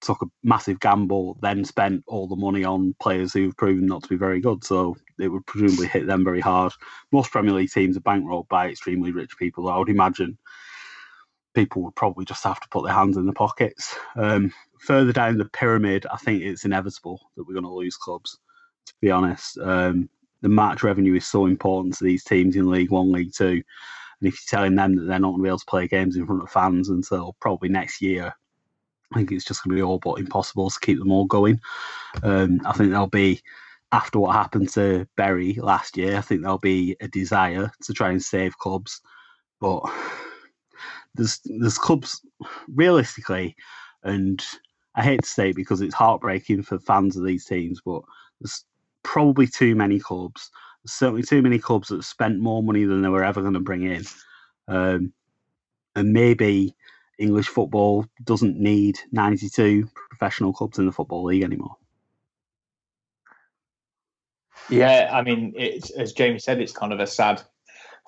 [0.01, 4.10] took a massive gamble, then spent all the money on players who've proven not to
[4.10, 4.63] be very good.
[4.63, 6.73] So it would presumably hit them very hard.
[7.12, 9.69] Most Premier League teams are bankrolled by extremely rich people.
[9.69, 10.38] I would imagine
[11.54, 13.95] people would probably just have to put their hands in their pockets.
[14.15, 18.39] Um, further down the pyramid, I think it's inevitable that we're going to lose clubs.
[18.88, 20.10] To be honest, um,
[20.41, 23.63] the match revenue is so important to these teams in League One, League Two,
[24.23, 26.15] and if you're telling them that they're not going to be able to play games
[26.15, 28.34] in front of fans until probably next year,
[29.12, 31.60] I think it's just going to be all but impossible to keep them all going.
[32.23, 33.41] Um, I think there'll be
[33.93, 36.17] after what happened to Bury last year.
[36.17, 39.01] I think there'll be a desire to try and save clubs,
[39.62, 39.84] but
[41.15, 42.21] there's there's clubs
[42.67, 43.56] realistically,
[44.03, 44.43] and
[44.95, 48.01] I hate to say it because it's heartbreaking for fans of these teams, but
[48.41, 48.65] there's
[49.03, 50.51] probably too many clubs.
[50.84, 53.62] There's certainly too many clubs that spent more money than they were ever going to
[53.62, 54.03] bring in,
[54.69, 55.13] um,
[55.95, 56.75] and maybe
[57.19, 61.77] English football doesn't need 92 professional clubs in the football league anymore.
[64.69, 67.41] Yeah, I mean, it's as Jamie said, it's kind of a sad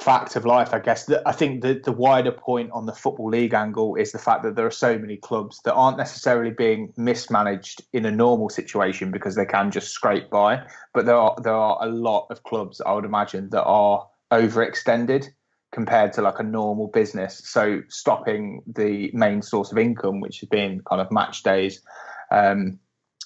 [0.02, 1.10] fact of life, I guess.
[1.26, 4.56] I think the, the wider point on the Football League angle is the fact that
[4.56, 9.36] there are so many clubs that aren't necessarily being mismanaged in a normal situation because
[9.36, 10.64] they can just scrape by.
[10.94, 15.28] But there are there are a lot of clubs, I would imagine, that are overextended
[15.72, 17.42] compared to like a normal business.
[17.46, 21.82] So stopping the main source of income, which has been kind of match days.
[22.32, 22.80] Um,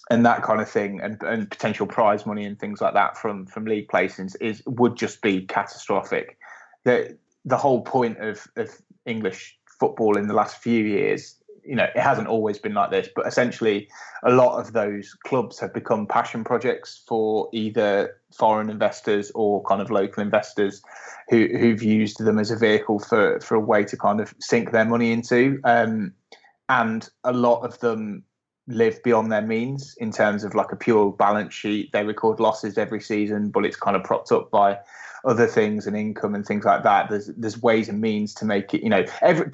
[0.10, 3.46] and that kind of thing, and, and potential prize money and things like that from
[3.46, 6.38] from league placings is would just be catastrophic
[6.84, 8.70] the the whole point of, of
[9.06, 13.08] English football in the last few years, you know, it hasn't always been like this,
[13.16, 13.88] but essentially
[14.24, 19.82] a lot of those clubs have become passion projects for either foreign investors or kind
[19.82, 20.82] of local investors
[21.30, 24.72] who, who've used them as a vehicle for, for a way to kind of sink
[24.72, 25.60] their money into.
[25.64, 26.14] Um,
[26.68, 28.24] and a lot of them
[28.70, 31.92] live beyond their means in terms of like a pure balance sheet.
[31.92, 34.78] They record losses every season, but it's kind of propped up by
[35.26, 37.10] other things and income and things like that.
[37.10, 38.84] There's there's ways and means to make it.
[38.84, 39.50] You know, every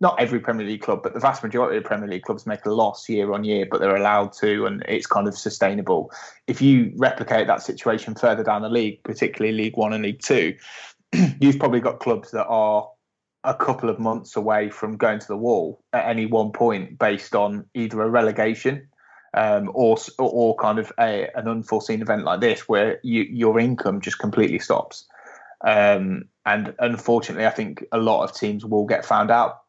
[0.00, 2.70] not every Premier League club, but the vast majority of Premier League clubs make a
[2.70, 6.10] loss year on year, but they're allowed to, and it's kind of sustainable.
[6.46, 10.56] If you replicate that situation further down the league, particularly League One and League Two,
[11.40, 12.88] you've probably got clubs that are
[13.44, 17.34] a couple of months away from going to the wall at any one point based
[17.34, 18.86] on either a relegation
[19.34, 24.00] um, or or kind of a, an unforeseen event like this where you, your income
[24.00, 25.06] just completely stops.
[25.64, 29.61] Um, and unfortunately, I think a lot of teams will get found out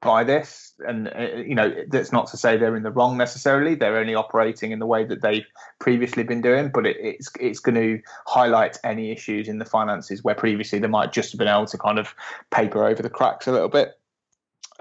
[0.00, 0.72] by this.
[0.86, 3.74] And uh, you know, that's not to say they're in the wrong necessarily.
[3.74, 5.46] They're only operating in the way that they've
[5.78, 10.24] previously been doing, but it, it's it's going to highlight any issues in the finances
[10.24, 12.14] where previously they might just have been able to kind of
[12.50, 13.98] paper over the cracks a little bit.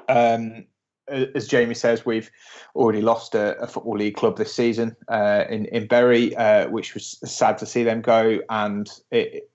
[0.08, 0.66] Um,
[1.10, 2.30] as Jamie says, we've
[2.76, 6.94] already lost a, a football league club this season uh, in in Bury, uh, which
[6.94, 9.50] was sad to see them go, and it,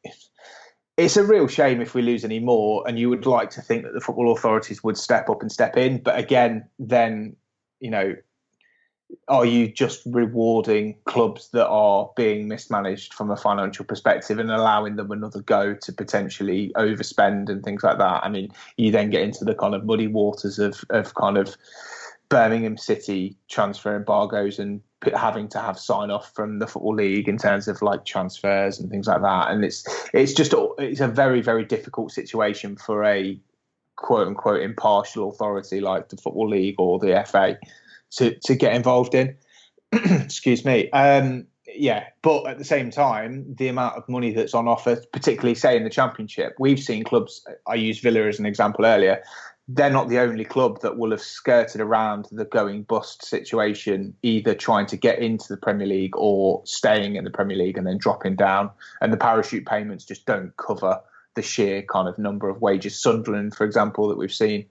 [0.97, 2.87] it's a real shame if we lose any more.
[2.87, 5.77] And you would like to think that the football authorities would step up and step
[5.77, 7.37] in, but again, then
[7.81, 8.15] you know
[9.29, 14.97] are you just rewarding clubs that are being mismanaged from a financial perspective and allowing
[14.97, 18.25] them another go to potentially overspend and things like that?
[18.25, 21.57] I mean, you then get into the kind of muddy waters of, of kind of
[22.29, 24.81] Birmingham City transfer embargoes and
[25.15, 28.91] having to have sign off from the football league in terms of like transfers and
[28.91, 29.51] things like that.
[29.51, 33.39] And it's it's just it's a very very difficult situation for a
[33.97, 37.59] quote unquote impartial authority like the football league or the FA
[38.13, 39.37] to to get involved in.
[39.93, 40.91] Excuse me.
[40.91, 45.55] Um, yeah, but at the same time, the amount of money that's on offer, particularly
[45.55, 47.45] say in the championship, we've seen clubs.
[47.67, 49.23] I used Villa as an example earlier.
[49.67, 54.55] They're not the only club that will have skirted around the going bust situation, either
[54.55, 57.97] trying to get into the Premier League or staying in the Premier League and then
[57.97, 58.71] dropping down.
[59.01, 61.01] And the parachute payments just don't cover
[61.35, 63.01] the sheer kind of number of wages.
[63.01, 64.67] Sunderland, for example, that we've seen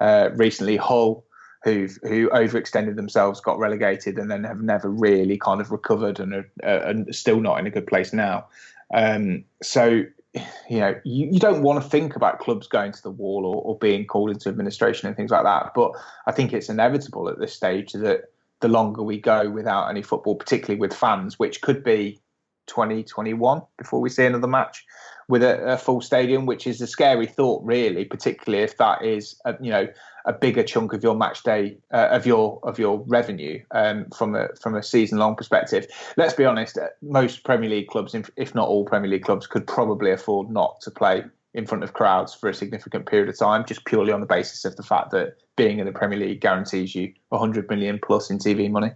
[0.00, 1.24] uh, recently, Hull
[1.64, 6.34] who've who overextended themselves, got relegated, and then have never really kind of recovered and
[6.34, 8.46] are, uh, still not in a good place now.
[8.94, 13.10] Um, so, you know, you, you don't want to think about clubs going to the
[13.10, 15.72] wall or, or being called into administration and things like that.
[15.74, 15.92] But
[16.26, 18.24] I think it's inevitable at this stage that
[18.60, 22.20] the longer we go without any football, particularly with fans, which could be
[22.68, 24.84] 2021 before we see another match
[25.28, 29.38] with a, a, full stadium, which is a scary thought, really, particularly if that is
[29.44, 29.86] a, you know
[30.24, 34.34] a bigger chunk of your match day uh, of your of your revenue um, from
[34.34, 35.86] a from a season long perspective.
[36.16, 39.66] Let's be honest, uh, most Premier League clubs, if not all Premier League clubs, could
[39.66, 43.64] probably afford not to play in front of crowds for a significant period of time,
[43.66, 46.94] just purely on the basis of the fact that being in the Premier League guarantees
[46.94, 48.92] you 100 million plus in TV money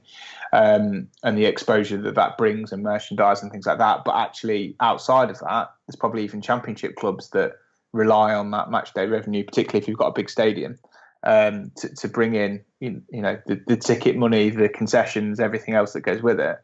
[0.53, 4.05] um, and the exposure that that brings and merchandise and things like that.
[4.05, 7.55] But actually, outside of that, there's probably even Championship clubs that
[7.93, 10.79] rely on that match day revenue, particularly if you've got a big stadium,
[11.25, 15.95] um, to, to bring in you know the, the ticket money, the concessions, everything else
[15.95, 16.59] that goes with it.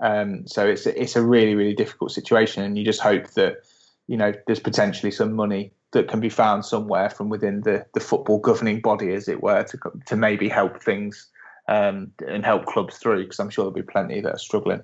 [0.00, 3.62] Um, so it's it's a really really difficult situation, and you just hope that
[4.08, 8.00] you know there's potentially some money that can be found somewhere from within the the
[8.00, 11.28] football governing body, as it were, to to maybe help things
[11.68, 14.82] um, and help clubs through because I'm sure there'll be plenty that are struggling.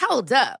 [0.00, 0.60] Hold up.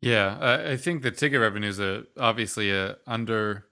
[0.00, 3.66] Yeah, I think the ticket revenue is a, obviously a under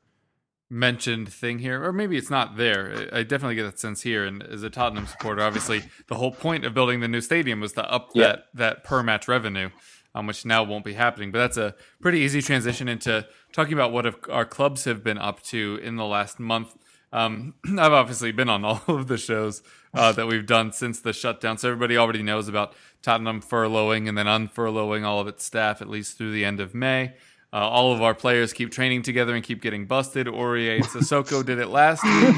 [0.70, 3.08] mentioned thing here, or maybe it's not there.
[3.12, 4.24] I definitely get that sense here.
[4.24, 7.72] And as a Tottenham supporter, obviously the whole point of building the new stadium was
[7.74, 8.26] to up yeah.
[8.26, 9.70] that that per match revenue,
[10.14, 11.30] um, which now won't be happening.
[11.30, 15.42] But that's a pretty easy transition into talking about what our clubs have been up
[15.44, 16.74] to in the last month.
[17.12, 19.62] Um, I've obviously been on all of the shows
[19.94, 24.16] uh, that we've done since the shutdown, so everybody already knows about Tottenham furloughing and
[24.16, 27.14] then unfurloughing all of its staff at least through the end of May.
[27.52, 30.26] Uh, all of our players keep training together and keep getting busted.
[30.26, 32.34] Aurier and Sissoko did it last week.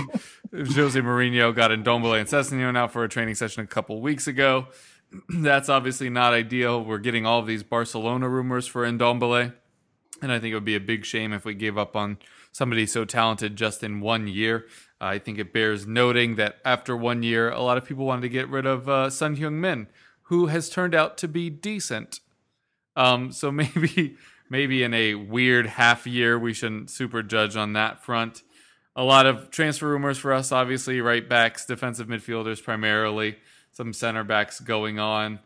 [0.74, 4.26] Jose Mourinho got in Ndombele and Sessegnon out for a training session a couple weeks
[4.26, 4.66] ago.
[5.28, 6.84] That's obviously not ideal.
[6.84, 9.54] We're getting all of these Barcelona rumors for Ndombele.
[10.20, 12.18] And I think it would be a big shame if we gave up on
[12.52, 14.66] somebody so talented just in one year.
[15.00, 18.22] Uh, I think it bears noting that after one year, a lot of people wanted
[18.22, 19.88] to get rid of uh, Son Heung-min,
[20.28, 22.20] who has turned out to be decent.
[22.96, 24.16] Um, so maybe
[24.48, 28.42] maybe in a weird half year, we shouldn't super judge on that front.
[28.94, 33.36] A lot of transfer rumors for us, obviously, right backs, defensive midfielders primarily,
[33.72, 35.40] some center backs going on.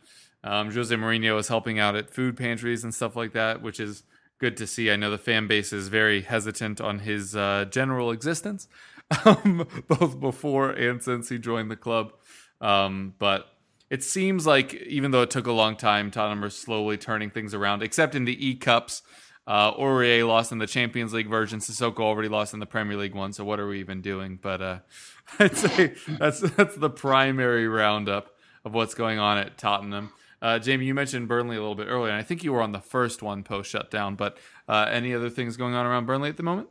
[0.45, 4.05] Um, Jose Mourinho is helping out at food pantries and stuff like that, which is
[4.39, 4.91] good to see.
[4.91, 8.69] I know the fan base is very hesitant on his uh, general existence,
[9.25, 12.13] um, both before and since he joined the club.
[12.61, 13.47] Um, but
[13.91, 17.53] it seems like even though it took a long time, Tottenham are slowly turning things
[17.55, 19.03] around, except in the E Cups.
[19.47, 21.59] Uh, Aurier lost in the Champions League version.
[21.59, 23.33] Sissoko already lost in the Premier League one.
[23.33, 24.39] So what are we even doing?
[24.41, 24.79] But uh,
[25.41, 28.31] I'd say that's that's the primary roundup
[28.65, 30.13] of what's going on at Tottenham.
[30.41, 32.73] Uh, Jamie, you mentioned Burnley a little bit earlier, and I think you were on
[32.73, 34.15] the first one post shutdown.
[34.15, 36.69] But uh, any other things going on around Burnley at the moment?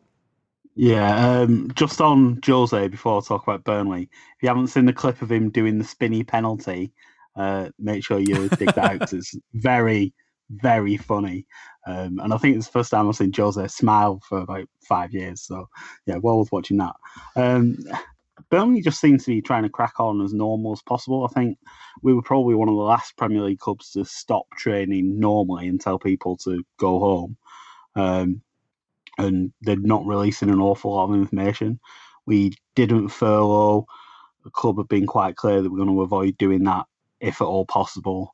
[0.75, 4.03] Yeah, um, just on Jose before I talk about Burnley.
[4.03, 6.93] If you haven't seen the clip of him doing the spinny penalty,
[7.39, 10.13] uh, make sure you dig that out because it's very,
[10.49, 11.47] very funny.
[11.87, 15.13] Um, and I think it's the first time I've seen Jose smile for about five
[15.13, 15.41] years.
[15.41, 15.69] So,
[16.05, 16.95] yeah, well worth watching that.
[17.35, 17.77] Um,
[18.49, 21.25] Burnley just seems to be trying to crack on as normal as possible.
[21.25, 21.57] I think
[22.01, 25.79] we were probably one of the last Premier League clubs to stop training normally and
[25.79, 27.37] tell people to go home.
[27.95, 28.41] Um,
[29.17, 31.79] and they're not releasing an awful lot of information.
[32.25, 33.85] We didn't furlough.
[34.43, 36.85] The club have been quite clear that we're going to avoid doing that
[37.19, 38.33] if at all possible.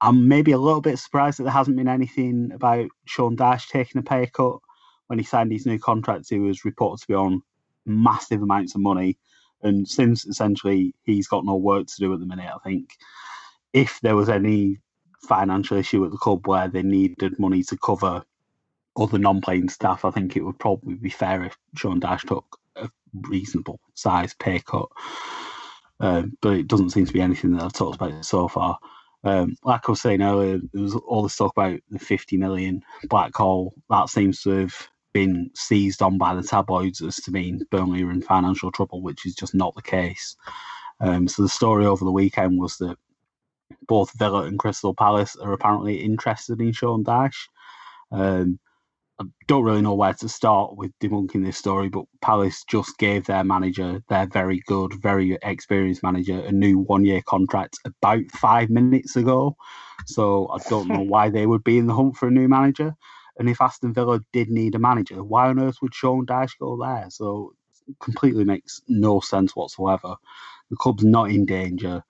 [0.00, 4.00] I'm maybe a little bit surprised that there hasn't been anything about Sean Dyche taking
[4.00, 4.58] a pay cut.
[5.06, 7.42] When he signed his new contract, he was reported to be on
[7.86, 9.18] massive amounts of money.
[9.62, 12.90] And since essentially he's got no work to do at the minute, I think
[13.72, 14.80] if there was any
[15.20, 18.24] financial issue at the club where they needed money to cover
[18.96, 22.90] other non-playing staff, I think it would probably be fair if Sean Dyche took a
[23.28, 24.88] reasonable size pay cut.
[26.02, 28.78] Um, but it doesn't seem to be anything that I've talked about so far.
[29.24, 32.82] Um, like I was saying earlier, there was all this talk about the 50 million
[33.04, 33.72] black hole.
[33.88, 34.74] That seems to have
[35.12, 39.24] been seized on by the tabloids as to mean Burnley are in financial trouble, which
[39.26, 40.36] is just not the case.
[41.00, 42.96] Um, so the story over the weekend was that
[43.86, 47.48] both Villa and Crystal Palace are apparently interested in Sean Dyche.
[48.10, 48.58] Um,
[49.22, 53.26] I don't really know where to start with debunking this story, but Palace just gave
[53.26, 58.68] their manager, their very good, very experienced manager, a new one year contract about five
[58.68, 59.56] minutes ago.
[60.06, 62.94] So I don't know why they would be in the hunt for a new manager.
[63.38, 66.76] And if Aston Villa did need a manager, why on earth would Sean Dyche go
[66.76, 67.06] there?
[67.10, 67.52] So
[68.00, 70.16] completely makes no sense whatsoever.
[70.70, 72.02] The club's not in danger.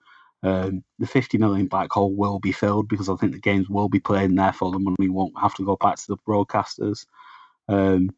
[0.43, 3.89] Um, the 50 million black hole will be filled because I think the games will
[3.89, 7.05] be played and therefore the money won't have to go back to the broadcasters.
[7.69, 8.11] Um,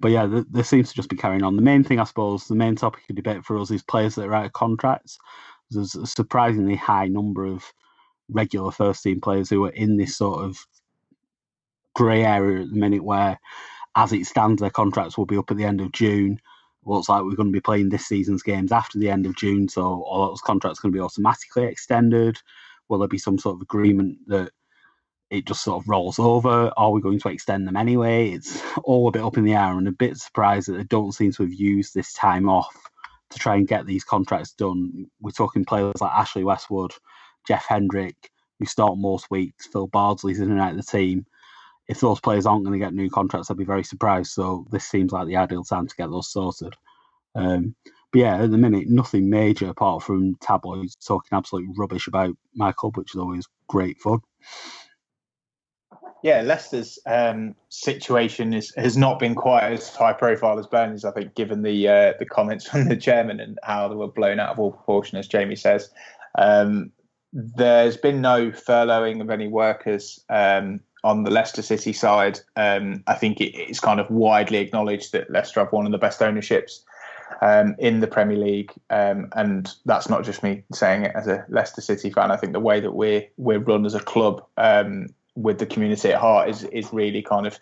[0.00, 1.56] but yeah, th- there seems to just be carrying on.
[1.56, 4.26] The main thing, I suppose, the main topic of debate for us is players that
[4.26, 5.18] are out of contracts.
[5.70, 7.64] There's a surprisingly high number of
[8.30, 10.58] regular first team players who are in this sort of
[11.94, 13.38] grey area at the minute where,
[13.96, 16.40] as it stands, their contracts will be up at the end of June
[16.88, 19.68] looks like we're going to be playing this season's games after the end of June,
[19.68, 22.38] so all those contracts going to be automatically extended.
[22.88, 24.50] Will there be some sort of agreement that
[25.30, 26.72] it just sort of rolls over?
[26.76, 28.30] Are we going to extend them anyway?
[28.30, 31.12] It's all a bit up in the air, and a bit surprised that they don't
[31.12, 32.74] seem to have used this time off
[33.30, 35.06] to try and get these contracts done.
[35.20, 36.92] We're talking players like Ashley Westwood,
[37.46, 39.66] Jeff Hendrick, who start most weeks.
[39.66, 41.26] Phil Bardsley's in and out of the team
[41.88, 44.32] if those players aren't going to get new contracts, I'd be very surprised.
[44.32, 46.74] So this seems like the ideal time to get those sorted.
[47.34, 47.74] Um,
[48.12, 52.36] but yeah, at the minute, nothing major apart from tabloids talking absolute rubbish about
[52.76, 54.20] club, which is always great fun.
[56.22, 61.12] Yeah, Leicester's um, situation is, has not been quite as high profile as Burnley's, I
[61.12, 64.50] think, given the uh, the comments from the chairman and how they were blown out
[64.50, 65.90] of all proportion, as Jamie says.
[66.36, 66.92] Um,
[67.32, 73.14] there's been no furloughing of any workers um, on the Leicester City side, um, I
[73.14, 76.84] think it, it's kind of widely acknowledged that Leicester have one of the best ownerships
[77.42, 81.44] um, in the Premier League, um, and that's not just me saying it as a
[81.48, 82.30] Leicester City fan.
[82.30, 86.10] I think the way that we're we're run as a club um, with the community
[86.10, 87.58] at heart is is really kind of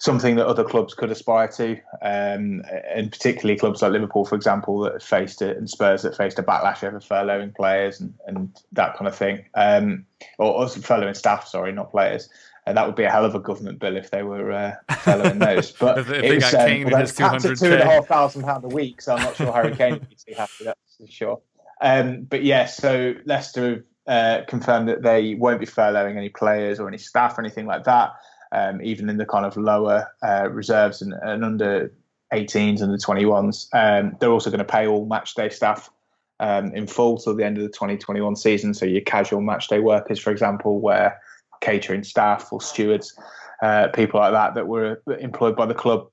[0.00, 4.80] something that other clubs could aspire to, um, and particularly clubs like Liverpool, for example,
[4.80, 8.96] that faced it, and Spurs that faced a backlash over furloughing players and, and that
[8.96, 10.06] kind of thing, um,
[10.38, 12.30] or, or furloughing staff, sorry, not players.
[12.70, 15.40] And that would be a hell of a government bill if they were uh, following
[15.40, 15.72] those.
[15.80, 18.44] But if, if it was, um, well, it's capped at two and a half thousand
[18.44, 20.64] pound a week, so I'm not sure Harry Kane would be too happy.
[20.64, 21.40] That's for sure.
[21.80, 26.86] Um, but yeah, so Leicester uh, confirmed that they won't be furloughing any players or
[26.86, 28.12] any staff or anything like that,
[28.52, 31.92] um, even in the kind of lower uh, reserves and, and, under
[32.32, 33.66] 18s and the 21s.
[33.72, 35.90] Um, they're also going to pay all match day staff
[36.38, 38.74] um, in full till the end of the 2021 season.
[38.74, 41.20] So your casual match day workers, for example, where
[41.60, 43.18] catering staff or stewards,
[43.62, 46.08] uh, people like that that were employed by the club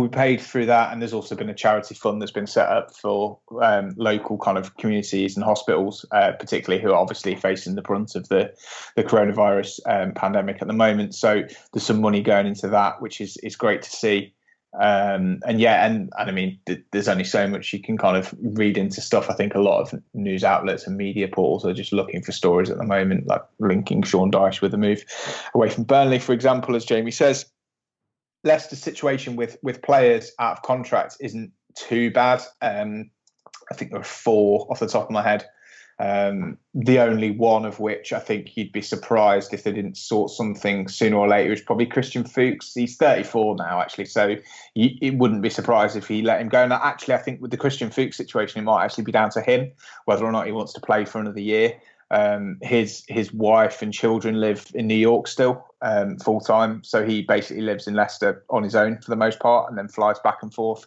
[0.00, 0.92] be paid through that.
[0.92, 4.56] And there's also been a charity fund that's been set up for um, local kind
[4.56, 8.52] of communities and hospitals, uh, particularly who are obviously facing the brunt of the
[8.96, 11.14] the coronavirus um, pandemic at the moment.
[11.14, 11.42] So
[11.72, 14.32] there's some money going into that, which is is great to see.
[14.80, 18.16] Um, and yeah, and, and I mean, th- there's only so much you can kind
[18.16, 19.28] of read into stuff.
[19.28, 22.70] I think a lot of news outlets and media portals are just looking for stories
[22.70, 25.04] at the moment, like linking Sean Dyche with the move
[25.54, 27.46] away from Burnley, for example, as Jamie says.
[28.44, 32.42] Leicester's situation with with players out of contract isn't too bad.
[32.60, 33.10] Um,
[33.70, 35.44] I think there are four off the top of my head
[36.02, 40.32] um, the only one of which I think you'd be surprised if they didn't sort
[40.32, 42.74] something sooner or later is probably Christian Fuchs.
[42.74, 44.34] He's 34 now, actually, so
[44.74, 46.66] you, it wouldn't be surprised if he let him go.
[46.66, 49.40] Now, actually, I think with the Christian Fuchs situation, it might actually be down to
[49.40, 49.70] him
[50.06, 51.80] whether or not he wants to play for another year.
[52.10, 57.06] Um, his his wife and children live in New York still um, full time, so
[57.06, 60.18] he basically lives in Leicester on his own for the most part, and then flies
[60.18, 60.84] back and forth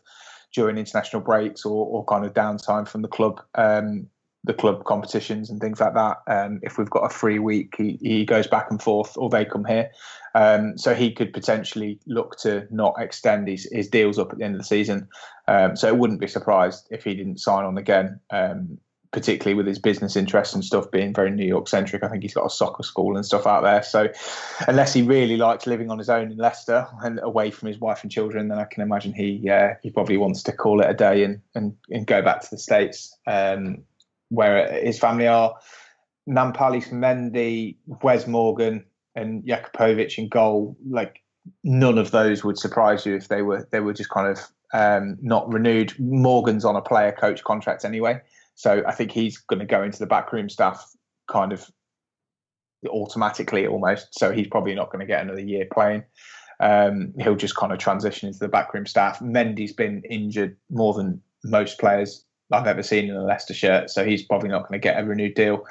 [0.54, 4.08] during international breaks or, or kind of downtime from the club um,
[4.46, 6.18] the club competitions and things like that.
[6.28, 9.46] Um, if we've got a free week, he, he goes back and forth, or they
[9.46, 9.92] come here.
[10.36, 14.44] Um, so he could potentially look to not extend his, his deals up at the
[14.44, 15.08] end of the season.
[15.48, 18.78] Um, so it wouldn't be surprised if he didn't sign on again, um,
[19.12, 22.04] particularly with his business interests and stuff being very New York centric.
[22.04, 23.82] I think he's got a soccer school and stuff out there.
[23.82, 24.10] So
[24.68, 28.04] unless he really likes living on his own in Leicester and away from his wife
[28.04, 30.94] and children, then I can imagine he uh, he probably wants to call it a
[30.94, 33.18] day and and, and go back to the states.
[33.26, 33.86] Um,
[34.30, 35.56] where his family are.
[36.28, 38.84] Nampalys Mendy, Wes Morgan,
[39.16, 40.76] and Jakupovic in goal.
[40.90, 41.22] Like
[41.64, 44.40] none of those would surprise you if they were they were just kind of
[44.74, 45.94] um, not renewed.
[46.00, 48.20] Morgan's on a player coach contract anyway,
[48.56, 50.92] so I think he's going to go into the backroom staff
[51.28, 51.70] kind of
[52.90, 54.18] automatically almost.
[54.18, 56.04] So he's probably not going to get another year playing.
[56.60, 59.20] Um, he'll just kind of transition into the backroom staff.
[59.20, 64.06] Mendy's been injured more than most players I've ever seen in a Leicester shirt, so
[64.06, 65.66] he's probably not going to get a renewed deal.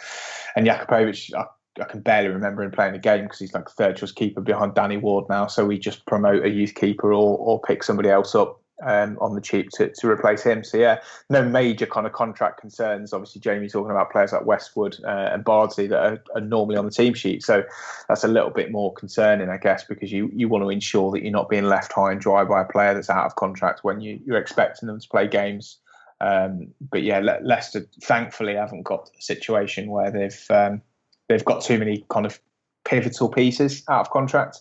[0.57, 1.45] And Jakupovic, I,
[1.81, 4.75] I can barely remember him playing a game because he's like third choice keeper behind
[4.75, 5.47] Danny Ward now.
[5.47, 9.35] So we just promote a youth keeper or, or pick somebody else up um, on
[9.35, 10.65] the cheap to, to replace him.
[10.65, 11.01] So yeah,
[11.31, 13.13] no major kind of contract concerns.
[13.13, 16.85] Obviously, Jamie talking about players like Westwood uh, and Bardsley that are, are, normally on
[16.85, 17.43] the team sheet.
[17.43, 17.63] So
[18.09, 21.23] that's a little bit more concerning, I guess, because you you want to ensure that
[21.23, 24.01] you're not being left high and dry by a player that's out of contract when
[24.01, 25.79] you, you're expecting them to play games.
[26.25, 30.81] Um, but yeah, Le- Leicester thankfully haven't got a situation where they've um,
[31.29, 32.41] they've got too many kind of
[32.85, 34.61] pivotal pieces out of contract.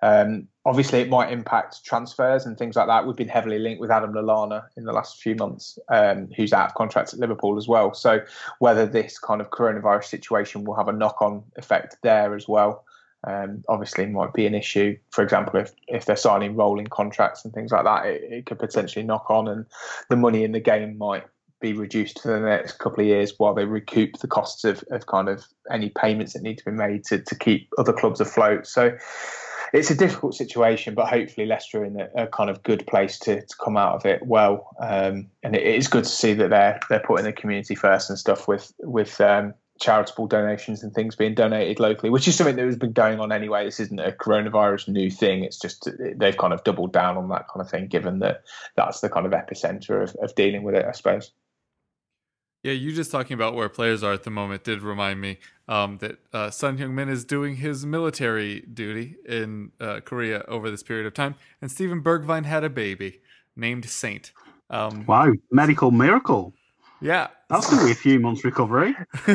[0.00, 3.06] Um, obviously, it might impact transfers and things like that.
[3.06, 6.70] We've been heavily linked with Adam Lallana in the last few months, um, who's out
[6.70, 7.92] of contract at Liverpool as well.
[7.92, 8.20] So,
[8.58, 12.84] whether this kind of coronavirus situation will have a knock on effect there as well,
[13.26, 14.96] um, obviously might be an issue.
[15.10, 18.58] For example, if, if they're signing rolling contracts and things like that, it, it could
[18.58, 19.66] potentially knock on, and
[20.10, 21.24] the money in the game might
[21.60, 25.06] be reduced for the next couple of years while they recoup the costs of, of
[25.06, 28.66] kind of any payments that need to be made to, to keep other clubs afloat.
[28.66, 28.96] So
[29.72, 33.18] it's a difficult situation, but hopefully Leicester are in a, a kind of good place
[33.20, 34.76] to, to come out of it well.
[34.80, 38.18] Um, and it is good to see that they're they're putting the community first and
[38.18, 42.64] stuff with with um, charitable donations and things being donated locally, which is something that
[42.64, 43.64] has been going on anyway.
[43.64, 45.42] This isn't a coronavirus new thing.
[45.42, 48.44] It's just they've kind of doubled down on that kind of thing, given that
[48.76, 51.32] that's the kind of epicenter of, of dealing with it, I suppose.
[52.62, 55.98] Yeah, you just talking about where players are at the moment did remind me um,
[55.98, 61.06] that uh, Son Heung-min is doing his military duty in uh, Korea over this period
[61.06, 63.20] of time, and Steven Bergwijn had a baby
[63.56, 64.30] named Saint.
[64.70, 66.54] Um, wow, medical miracle!
[67.02, 68.94] Yeah, that's gonna be a few months recovery.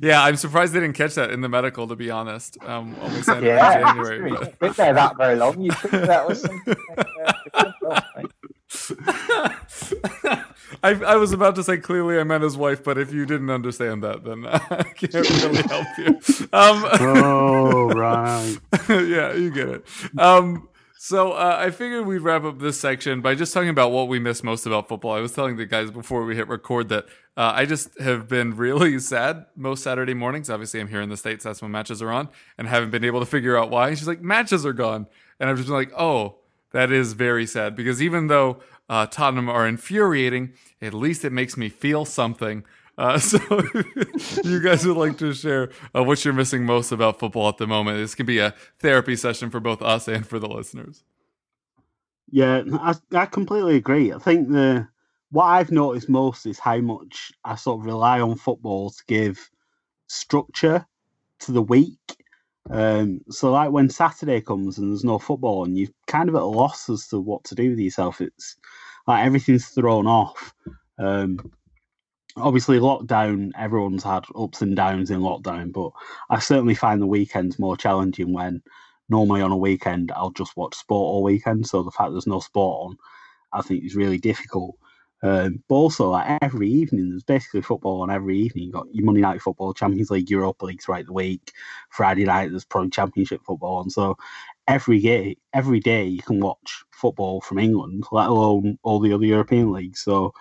[0.00, 1.88] yeah, I'm surprised they didn't catch that in the medical.
[1.88, 4.30] To be honest, um, yeah, in January.
[4.30, 4.58] But...
[4.58, 5.58] Been there that very long.
[5.60, 6.76] You think that was something?
[10.82, 13.48] I, I was about to say clearly I meant his wife, but if you didn't
[13.50, 16.08] understand that, then I can't really help you.
[16.52, 18.58] Um, oh, right.
[18.88, 19.84] yeah, you get it.
[20.18, 20.68] Um,
[21.08, 24.18] so uh, I figured we'd wrap up this section by just talking about what we
[24.18, 25.12] miss most about football.
[25.12, 28.54] I was telling the guys before we hit record that uh, I just have been
[28.54, 30.50] really sad most Saturday mornings.
[30.50, 31.44] Obviously, I'm here in the States.
[31.44, 32.28] That's when matches are on
[32.58, 33.88] and haven't been able to figure out why.
[33.88, 35.06] And she's like, matches are gone.
[35.40, 36.40] And I've just been like, oh,
[36.72, 40.52] that is very sad because even though uh, Tottenham are infuriating,
[40.82, 42.64] at least it makes me feel something.
[42.98, 43.38] Uh, so,
[44.42, 47.66] you guys would like to share uh, what you're missing most about football at the
[47.66, 47.96] moment.
[47.96, 51.04] This can be a therapy session for both us and for the listeners.
[52.30, 54.12] Yeah, I, I completely agree.
[54.12, 54.88] I think the
[55.30, 59.48] what I've noticed most is how much I sort of rely on football to give
[60.08, 60.84] structure
[61.40, 62.16] to the week.
[62.70, 66.42] Um, so, like when Saturday comes and there's no football, and you're kind of at
[66.42, 68.20] a loss as to what to do with yourself.
[68.20, 68.56] It's
[69.06, 70.52] like everything's thrown off.
[70.98, 71.38] Um,
[72.40, 75.90] obviously, lockdown, everyone's had ups and downs in lockdown, but
[76.30, 78.62] I certainly find the weekends more challenging when
[79.08, 81.66] normally on a weekend I'll just watch sport all weekend.
[81.66, 82.96] So the fact there's no sport on,
[83.52, 84.76] I think is really difficult.
[85.22, 88.64] Um, but also, like every evening, there's basically football on every evening.
[88.64, 91.52] You've got your Monday night football, Champions League, Europa League throughout the week.
[91.90, 93.82] Friday night, there's probably Championship football.
[93.82, 94.16] And so
[94.68, 99.24] every day, every day you can watch football from England, let alone all the other
[99.26, 100.00] European leagues.
[100.00, 100.32] So,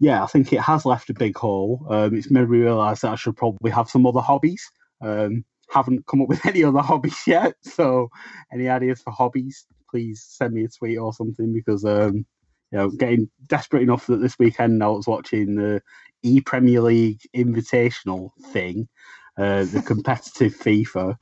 [0.00, 1.86] yeah, I think it has left a big hole.
[1.88, 4.70] Um, it's made me realise that I should probably have some other hobbies.
[5.00, 7.54] Um, haven't come up with any other hobbies yet.
[7.62, 8.08] So,
[8.52, 9.66] any ideas for hobbies?
[9.90, 12.26] Please send me a tweet or something because um,
[12.70, 15.82] you know, getting desperate enough that this weekend I was watching the
[16.22, 18.88] E Premier League Invitational thing,
[19.36, 21.16] uh, the competitive FIFA.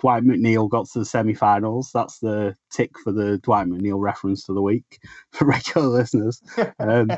[0.00, 1.90] Dwight McNeil got to the semi-finals.
[1.92, 4.98] That's the tick for the Dwight McNeil reference to the week
[5.30, 6.42] for regular listeners.
[6.78, 7.10] Um,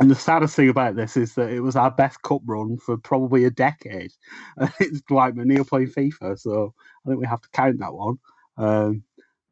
[0.00, 2.96] and the saddest thing about this is that it was our best cup run for
[2.96, 4.12] probably a decade.
[4.80, 6.74] it's Dwight McNeil playing FIFA, so
[7.04, 8.18] I think we have to count that one.
[8.56, 9.04] Um,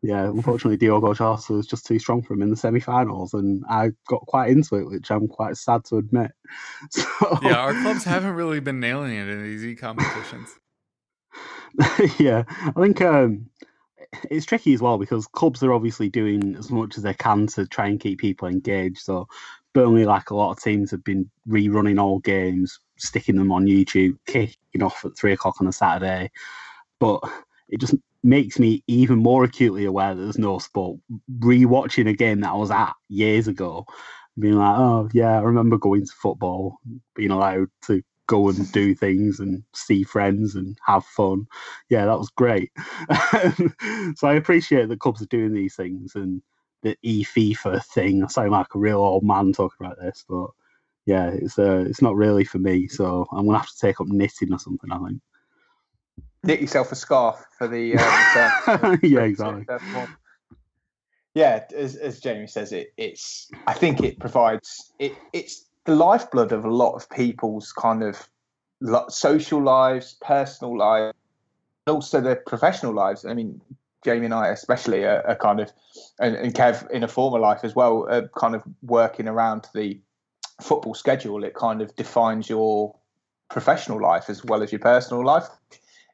[0.03, 3.90] yeah, unfortunately, Diogo Jota was just too strong for him in the semi-finals, and I
[4.09, 6.32] got quite into it, which I'm quite sad to admit.
[6.90, 7.05] So,
[7.43, 10.49] yeah, our clubs haven't really been nailing it in these e competitions.
[12.18, 13.49] yeah, I think um,
[14.30, 17.66] it's tricky as well because clubs are obviously doing as much as they can to
[17.66, 18.99] try and keep people engaged.
[18.99, 19.28] So
[19.72, 24.16] Burnley, like a lot of teams, have been rerunning all games, sticking them on YouTube,
[24.26, 26.30] kicking off at three o'clock on a Saturday.
[26.98, 27.20] But
[27.68, 31.00] it just makes me even more acutely aware that there's no sport.
[31.38, 33.86] Rewatching a game that I was at years ago,
[34.38, 36.78] being like, oh yeah, I remember going to football,
[37.14, 41.46] being allowed to go and do things and see friends and have fun.
[41.88, 42.70] Yeah, that was great.
[44.16, 46.40] so I appreciate that clubs are doing these things and
[46.83, 48.22] the e FIFA thing.
[48.22, 50.49] I sound like a real old man talking about this, but
[51.07, 52.89] yeah, it's uh, it's not really for me.
[52.89, 54.91] So I'm gonna have to take up knitting or something.
[54.91, 55.20] I think.
[56.45, 57.97] Knit yourself a scarf for the.
[57.97, 59.66] Uh, yeah, exactly.
[61.35, 63.51] Yeah, as, as Jamie says, it it's.
[63.66, 65.12] I think it provides it.
[65.33, 68.28] It's the lifeblood of a lot of people's kind of
[69.09, 71.16] social lives, personal lives,
[71.87, 73.24] and also their professional lives.
[73.24, 73.61] I mean,
[74.05, 75.72] Jamie and I, especially, uh, are, are kind of,
[76.20, 80.00] and, and, Kev in a former life as well, are kind of working around the
[80.61, 81.44] football schedule.
[81.44, 82.96] It kind of defines your
[83.50, 85.46] professional life as well as your personal life.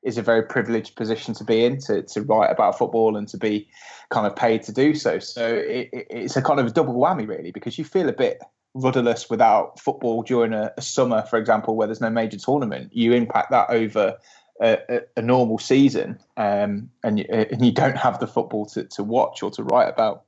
[0.05, 3.36] Is a very privileged position to be in to, to write about football and to
[3.36, 3.68] be
[4.11, 5.18] kind of paid to do so.
[5.18, 8.41] So it, it's a kind of a double whammy, really, because you feel a bit
[8.74, 12.91] rudderless without football during a, a, summer, for example, where there's no major tournament.
[12.95, 14.16] You impact that over
[14.61, 19.04] a, a normal season, um, and, you, and you don't have the football to, to
[19.04, 20.24] watch or to write about.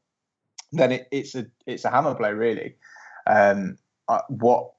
[0.73, 2.77] Then it, it's a it's a hammer blow, really.
[3.27, 3.77] Um,
[4.09, 4.71] uh, what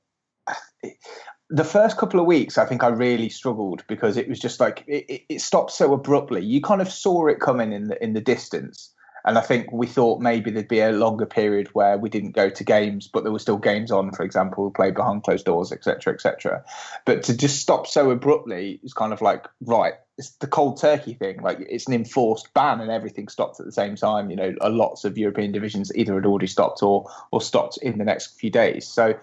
[1.50, 4.86] the first couple of weeks, I think I really struggled because it was just like
[4.88, 6.44] it, it stopped so abruptly.
[6.44, 8.94] You kind of saw it coming in the in the distance
[9.26, 12.50] and I think we thought maybe there'd be a longer period where we didn't go
[12.50, 16.14] to games, but there were still games on, for example, played behind closed doors, etc.,
[16.14, 16.64] etc.
[17.06, 19.94] But to just stop so abruptly is kind of like right.
[20.18, 21.42] It's the cold turkey thing.
[21.42, 24.30] Like it's an enforced ban, and everything stopped at the same time.
[24.30, 28.06] You know, lots of European divisions either had already stopped or or stopped in the
[28.06, 28.88] next few days.
[28.88, 29.18] So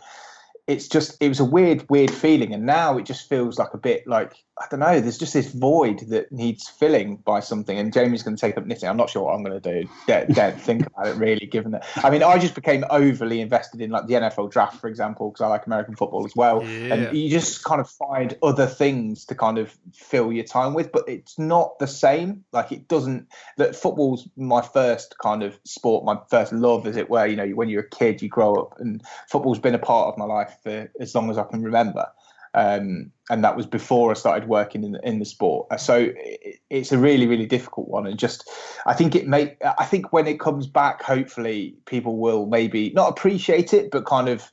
[0.68, 3.78] it's just it was a weird weird feeling and now it just feels like a
[3.78, 7.92] bit like i don't know there's just this void that needs filling by something and
[7.92, 8.88] jamie's going to take up knitting.
[8.88, 9.88] I'm not sure what i'm going to do.
[10.06, 13.90] Don't think about it really given that i mean i just became overly invested in
[13.90, 16.62] like the nfl draft for example because i like american football as well.
[16.62, 16.94] Yeah.
[16.94, 20.92] and you just kind of find other things to kind of fill your time with
[20.92, 22.44] but it's not the same.
[22.52, 27.10] Like it doesn't that football's my first kind of sport my first love as it
[27.10, 27.26] were.
[27.26, 30.18] You know when you're a kid you grow up and football's been a part of
[30.18, 32.06] my life for as long as I can remember.
[32.54, 35.66] Um, and that was before I started working in the, in the sport.
[35.70, 38.06] Uh, so it, it's a really, really difficult one.
[38.06, 38.48] And just,
[38.86, 43.10] I think it may, I think when it comes back, hopefully people will maybe not
[43.10, 44.50] appreciate it, but kind of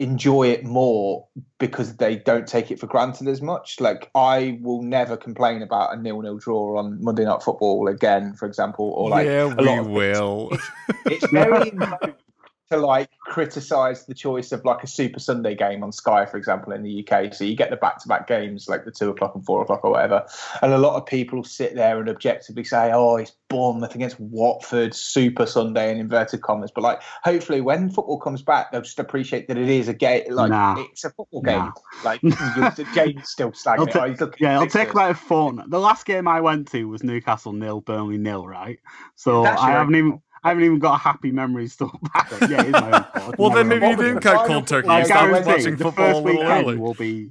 [0.00, 1.26] enjoy it more
[1.58, 3.80] because they don't take it for granted as much.
[3.80, 8.46] Like I will never complain about a nil-nil draw on Monday Night Football again, for
[8.46, 10.48] example, or like yeah, a lot we will.
[10.50, 10.70] It's,
[11.06, 11.72] it's very
[12.70, 16.72] to like criticize the choice of like a Super Sunday game on Sky, for example,
[16.72, 17.34] in the UK.
[17.34, 19.84] So you get the back to back games like the two o'clock and four o'clock
[19.84, 20.26] or whatever.
[20.62, 24.94] And a lot of people sit there and objectively say, oh, it's Bournemouth against Watford,
[24.94, 26.70] Super Sunday in inverted commas.
[26.74, 30.24] But like, hopefully, when football comes back, they'll just appreciate that it is a game.
[30.30, 30.76] Like, nah.
[30.90, 31.58] it's a football game.
[31.58, 31.72] Nah.
[32.04, 32.20] Like,
[32.94, 34.22] James still slagging ta- it.
[34.22, 35.70] Oh, yeah, it'll take about a fortnight.
[35.70, 38.78] The last game I went to was Newcastle nil, Burnley nil, right?
[39.16, 40.20] So I haven't even.
[40.44, 42.30] I haven't even got a happy memory still back.
[42.42, 43.38] Yeah, it is my own fault.
[43.38, 44.88] well, then maybe you didn't cut cold turkey.
[44.88, 46.76] You started watching football a little early.
[46.76, 47.30] Will be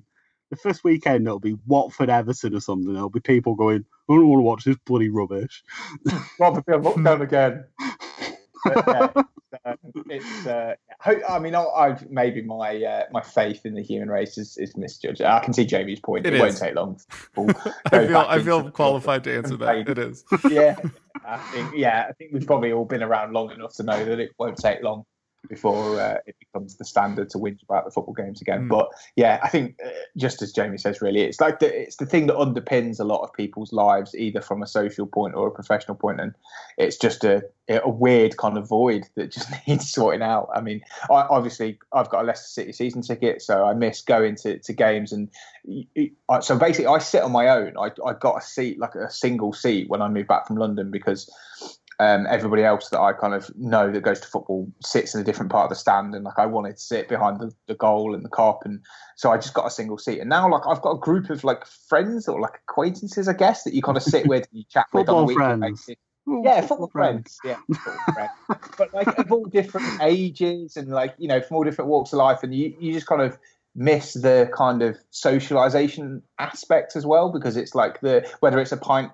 [0.49, 1.28] the first weekend.
[1.28, 2.91] It'll be Watford Everton or something.
[2.91, 5.64] There'll be people going, "I don't want to watch this bloody rubbish."
[6.39, 7.66] Rather be on lockdown again.
[8.64, 9.24] But, uh,
[10.09, 10.47] it's.
[10.47, 14.76] Uh, I mean, I, maybe my uh, my faith in the human race is, is
[14.78, 15.22] misjudged.
[15.22, 16.26] I can see Jamie's point.
[16.26, 16.99] It, it won't take long.
[17.91, 19.88] I feel I feel qualified to answer that.
[19.88, 20.24] It is.
[20.49, 20.76] yeah,
[21.26, 24.20] I think yeah, I think we've probably all been around long enough to know that
[24.20, 25.05] it won't take long
[25.50, 28.66] before uh, it becomes the standard to whinge about the football games again.
[28.66, 28.70] Mm.
[28.70, 32.06] But yeah, I think uh, just as Jamie says, really, it's like the, it's the
[32.06, 35.52] thing that underpins a lot of people's lives, either from a social point or a
[35.52, 36.34] professional point, and
[36.78, 40.50] it's just a a weird kind of void that just needs sorting out.
[40.54, 44.36] I mean, I, obviously, I've got a Leicester City season ticket, so I miss going
[44.38, 45.14] to, to games.
[45.14, 45.30] And
[46.41, 47.74] so basically, I sit on my own.
[47.78, 50.91] I, I got a seat, like a single seat, when I moved back from London
[50.91, 51.30] because
[52.04, 55.24] um, everybody else that I kind of know that goes to football sits in a
[55.24, 58.14] different part of the stand, and like I wanted to sit behind the, the goal
[58.14, 58.82] and the cop, and
[59.16, 60.20] so I just got a single seat.
[60.20, 63.64] And now, like I've got a group of like friends or like acquaintances, I guess,
[63.64, 65.95] that you kind of sit with, and you chat with on a weekly basis.
[66.26, 67.38] Yeah, football friends.
[67.43, 68.32] Yeah, football friends.
[68.78, 72.18] but like of all different ages and like you know from all different walks of
[72.18, 73.38] life, and you you just kind of
[73.76, 78.78] miss the kind of socialization aspect as well because it's like the whether it's a
[78.78, 79.12] pint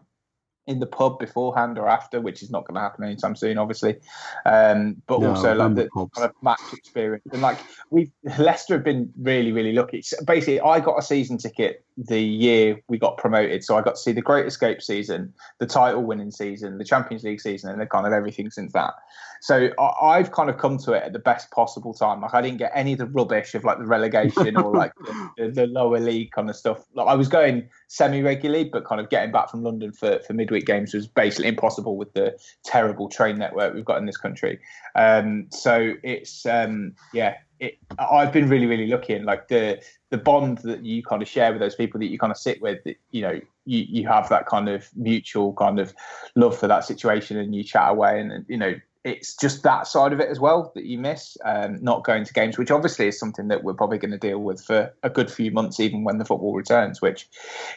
[0.70, 3.97] in the pub beforehand or after, which is not going to happen anytime soon, obviously.
[4.45, 6.11] Um, but No, also like the pubs.
[6.15, 7.57] kind of match experience and like
[7.89, 10.03] we Leicester have been really really lucky.
[10.03, 13.95] So basically, I got a season ticket the year we got promoted, so I got
[13.95, 17.82] to see the Great Escape season, the title winning season, the Champions League season, and
[17.82, 18.93] the kind of everything since that.
[19.42, 22.22] So I, I've kind of come to it at the best possible time.
[22.22, 25.30] Like I didn't get any of the rubbish of like the relegation or like the,
[25.38, 26.86] the, the lower league kind of stuff.
[26.94, 30.34] Like I was going semi regularly, but kind of getting back from London for, for
[30.34, 34.60] midweek games was basically impossible with the terrible train network we've got in this country.
[34.96, 40.18] Um, so it's um, yeah, it, I've been really really lucky, and like the the
[40.18, 42.80] bond that you kind of share with those people that you kind of sit with,
[43.12, 45.94] you know, you you have that kind of mutual kind of
[46.36, 48.74] love for that situation, and you chat away, and, and you know.
[49.06, 52.34] It's just that side of it as well that you miss, um, not going to
[52.34, 55.32] games, which obviously is something that we're probably going to deal with for a good
[55.32, 57.30] few months, even when the football returns, which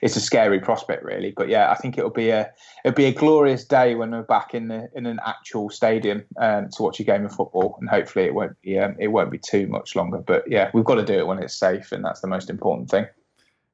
[0.02, 1.32] is a scary prospect, really.
[1.36, 2.50] But yeah, I think it'll be a
[2.84, 6.68] it'll be a glorious day when we're back in the in an actual stadium um,
[6.70, 9.38] to watch a game of football, and hopefully it won't be um, it won't be
[9.38, 10.18] too much longer.
[10.18, 12.90] But yeah, we've got to do it when it's safe, and that's the most important
[12.90, 13.06] thing.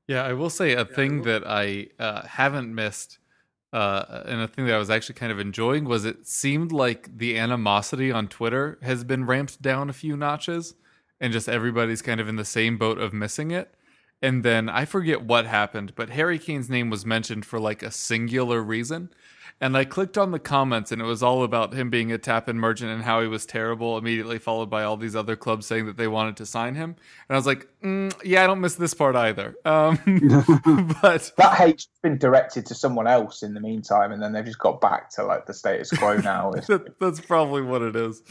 [0.08, 3.18] Yeah, I will say a thing that I uh, haven't missed,
[3.72, 7.18] uh, and a thing that I was actually kind of enjoying was it seemed like
[7.18, 10.74] the animosity on Twitter has been ramped down a few notches,
[11.20, 13.74] and just everybody's kind of in the same boat of missing it.
[14.22, 17.90] And then I forget what happened, but Harry Kane's name was mentioned for like a
[17.90, 19.10] singular reason.
[19.60, 22.48] And I clicked on the comments, and it was all about him being a tap
[22.48, 25.86] in merchant and how he was terrible, immediately followed by all these other clubs saying
[25.86, 26.90] that they wanted to sign him.
[27.28, 29.56] And I was like, mm, yeah, I don't miss this part either.
[29.64, 29.98] Um,
[31.02, 34.60] but That hate's been directed to someone else in the meantime, and then they've just
[34.60, 36.52] got back to like the status quo now.
[36.52, 38.22] That, that's probably what it is.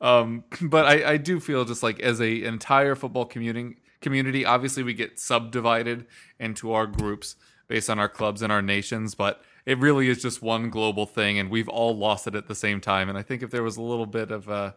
[0.00, 4.82] Um, but I, I do feel just like as a entire football community, community, obviously
[4.82, 6.06] we get subdivided
[6.38, 7.36] into our groups
[7.68, 11.38] based on our clubs and our nations, but it really is just one global thing,
[11.38, 13.08] and we've all lost it at the same time.
[13.08, 14.76] And I think if there was a little bit of a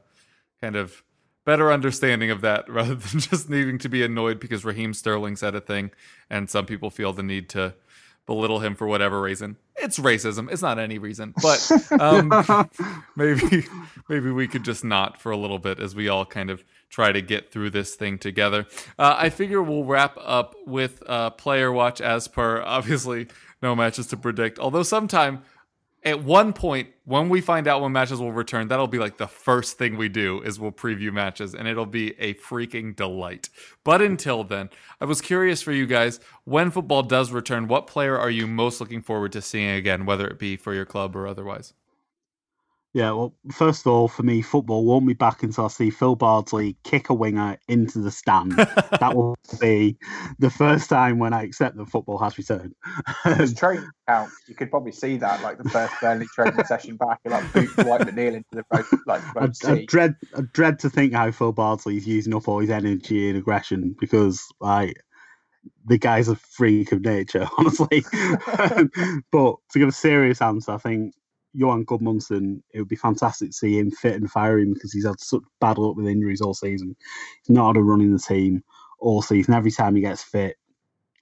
[0.60, 1.04] kind of
[1.46, 5.56] better understanding of that rather than just needing to be annoyed because Raheem Sterling said
[5.56, 5.92] a thing
[6.30, 7.74] and some people feel the need to
[8.30, 9.58] belittle him for whatever reason.
[9.76, 10.52] It's racism.
[10.52, 11.34] It's not any reason.
[11.42, 11.68] But
[12.00, 12.30] um,
[13.16, 13.66] maybe
[14.08, 17.12] maybe we could just not for a little bit as we all kind of try
[17.12, 18.68] to get through this thing together.
[19.00, 23.28] Uh, I figure we'll wrap up with uh, player watch as per obviously
[23.64, 24.60] no matches to predict.
[24.60, 25.42] Although sometime
[26.04, 29.28] at one point when we find out when matches will return that'll be like the
[29.28, 33.50] first thing we do is we'll preview matches and it'll be a freaking delight.
[33.84, 34.70] But until then
[35.02, 38.80] i was curious for you guys when football does return what player are you most
[38.80, 41.74] looking forward to seeing again whether it be for your club or otherwise
[42.94, 46.16] Yeah, well, first of all, for me, football won't be back until I see Phil
[46.16, 48.54] Bardsley kick a winger into the stand.
[49.00, 49.96] that will be
[50.40, 52.74] the first time when I accept that football has returned.
[53.26, 57.20] As training counts, you could probably see that, like the first Burnley training session back,
[57.26, 59.88] and like boot Dwight McNeil into the road, like I, road I seat.
[59.88, 63.96] dread, I dread to think how Phil Bardsley's using up all his energy and aggression
[64.00, 64.98] because, like,
[65.86, 68.04] the guy's a freak of nature, honestly.
[69.32, 71.14] but to give a serious answer, I think
[71.54, 75.20] Johann Gudmundsson, it would be fantastic to see him fit and firing because he's had
[75.20, 76.96] such bad luck with injuries all season.
[77.46, 78.64] He's not had a run in the team
[79.00, 79.54] all season.
[79.54, 80.58] Every time he gets fit,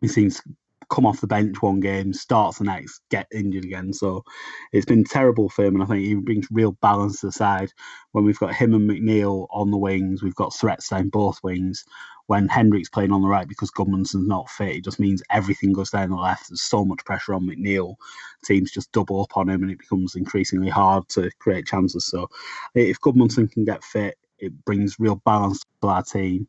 [0.02, 0.42] he seems
[0.90, 3.94] come off the bench one game, starts the next, get injured again.
[3.94, 4.24] So
[4.72, 7.72] it's been terrible for him, and I think he brings real balance to the side.
[8.12, 11.84] When we've got him and McNeil on the wings, we've got threats down both wings.
[12.28, 15.92] When Hendrick's playing on the right because Gudmundsson's not fit, it just means everything goes
[15.92, 16.50] down the left.
[16.50, 17.96] There's so much pressure on McNeil.
[18.44, 22.06] Teams just double up on him, and it becomes increasingly hard to create chances.
[22.06, 22.28] So
[22.76, 26.48] if Gudmundsson can get fit, it brings real balance to our team.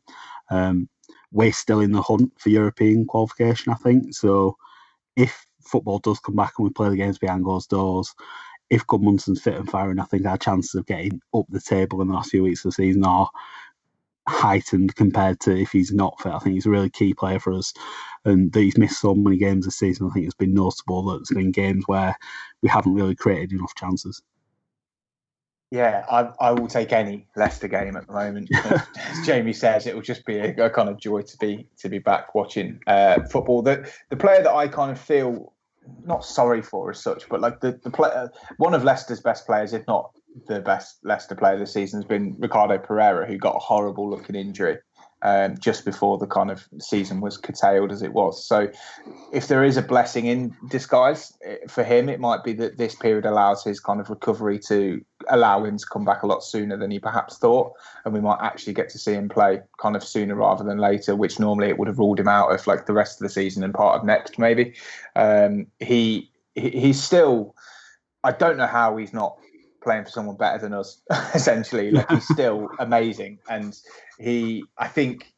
[0.51, 0.89] Um,
[1.31, 4.15] we're still in the hunt for European qualification, I think.
[4.15, 4.57] So
[5.15, 8.13] if football does come back and we play the games behind closed doors,
[8.69, 12.07] if Gudmundsson's fit and firing, I think our chances of getting up the table in
[12.07, 13.29] the last few weeks of the season are
[14.27, 16.31] heightened compared to if he's not fit.
[16.31, 17.73] I think he's a really key player for us,
[18.25, 20.07] and that he's missed so many games this season.
[20.07, 22.15] I think it's been noticeable that there's been games where
[22.61, 24.21] we haven't really created enough chances.
[25.71, 28.49] Yeah, I, I will take any Leicester game at the moment.
[28.63, 31.89] As Jamie says, it will just be a, a kind of joy to be to
[31.89, 33.61] be back watching uh, football.
[33.61, 35.53] The the player that I kind of feel
[36.05, 39.73] not sorry for as such, but like the the player, one of Leicester's best players,
[39.73, 40.11] if not
[40.47, 44.35] the best Leicester player this season, has been Ricardo Pereira, who got a horrible looking
[44.35, 44.77] injury
[45.21, 48.45] um, just before the kind of season was curtailed as it was.
[48.45, 48.69] So,
[49.31, 52.95] if there is a blessing in disguise eh, for him, it might be that this
[52.95, 56.77] period allows his kind of recovery to allow him to come back a lot sooner
[56.77, 57.73] than he perhaps thought,
[58.05, 61.15] and we might actually get to see him play kind of sooner rather than later,
[61.15, 63.63] which normally it would have ruled him out of like the rest of the season
[63.63, 64.73] and part of next maybe.
[65.15, 67.55] Um, he he- he's still
[68.23, 69.37] I don't know how he's not
[69.89, 71.01] playing for someone better than us.
[71.33, 73.75] Essentially, like he's still amazing, and
[74.19, 75.33] he, I think,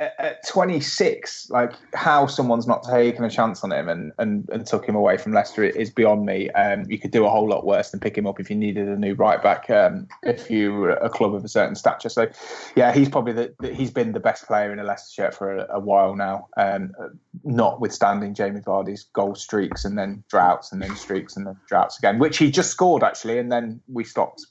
[0.00, 4.66] at, at 26, like how someone's not taken a chance on him and and, and
[4.66, 6.50] took him away from Leicester is beyond me.
[6.50, 8.88] Um, you could do a whole lot worse than pick him up if you needed
[8.88, 9.68] a new right back.
[9.68, 12.28] Um, if you were a club of a certain stature, so
[12.74, 15.58] yeah, he's probably the, the he's been the best player in a Leicester shirt for
[15.58, 16.48] a, a while now.
[16.56, 16.92] Um,
[17.44, 22.18] notwithstanding Jamie Vardy's goal streaks and then droughts and then streaks and then droughts again,
[22.18, 24.46] which he just scored actually, and then we stopped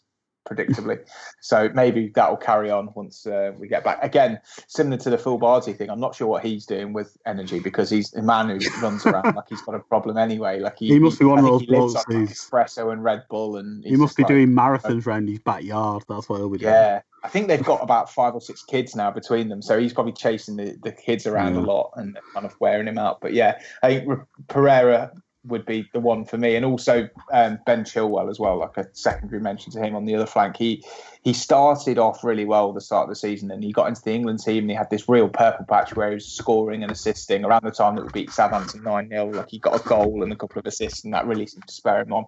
[0.50, 1.00] predictably.
[1.42, 4.00] so maybe that will carry on once uh, we get back.
[4.02, 7.60] Again, similar to the Phil Bardsley thing, I'm not sure what he's doing with energy
[7.60, 10.60] because he's a man who runs around like he's got a problem anyway.
[10.60, 13.58] Like he, He must be one of those blokes on like, espresso and Red Bull,
[13.58, 16.04] and He must be like- doing marathons around his backyard.
[16.08, 16.72] That's what he'll be doing.
[16.74, 19.94] Yeah, I think they've got about five or six kids now between them, so he's
[19.94, 23.20] probably chasing the, the kids around a lot and kind of wearing him out.
[23.22, 25.12] But yeah, I think Pereira
[25.50, 28.88] would be the one for me, and also um, Ben Chilwell as well, like a
[28.94, 30.58] secondary mention to him on the other flank.
[30.58, 30.84] He
[31.24, 34.02] he started off really well at the start of the season, and he got into
[34.02, 36.92] the England team, and he had this real purple patch where he was scoring and
[36.92, 40.24] assisting around the time that we beat Southampton nine 0 Like he got a goal
[40.24, 42.26] and a couple of assists, and that really seemed to spur him on.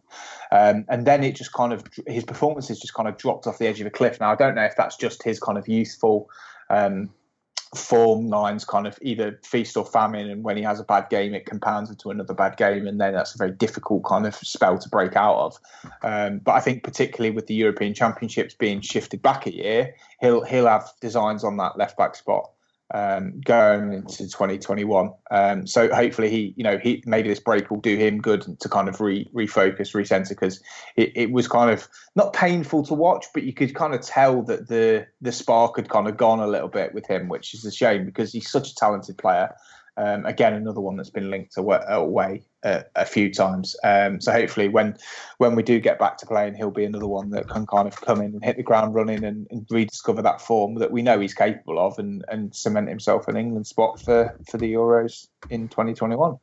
[0.51, 3.67] Um, and then it just kind of his performances just kind of dropped off the
[3.67, 4.19] edge of a cliff.
[4.19, 6.29] Now I don't know if that's just his kind of youthful
[6.69, 7.09] um,
[7.75, 11.33] form lines, kind of either feast or famine, and when he has a bad game,
[11.33, 14.77] it compounds into another bad game, and then that's a very difficult kind of spell
[14.77, 15.59] to break out of.
[16.03, 20.43] Um, but I think particularly with the European Championships being shifted back a year, he'll
[20.43, 22.51] he'll have designs on that left back spot
[22.93, 25.11] um, going into 2021.
[25.31, 28.69] Um, so hopefully he, you know, he maybe this break will do him good to
[28.69, 30.61] kind of re, refocus, recenter because
[30.95, 34.41] it, it was kind of not painful to watch, but you could kind of tell
[34.43, 37.65] that the the spark had kind of gone a little bit with him, which is
[37.65, 39.55] a shame because he's such a talented player.
[40.01, 43.75] Um, again, another one that's been linked away a few times.
[43.83, 44.97] Um, so hopefully, when
[45.37, 48.01] when we do get back to playing, he'll be another one that can kind of
[48.01, 51.19] come in and hit the ground running and, and rediscover that form that we know
[51.19, 55.67] he's capable of, and, and cement himself an England spot for for the Euros in
[55.67, 56.35] 2021.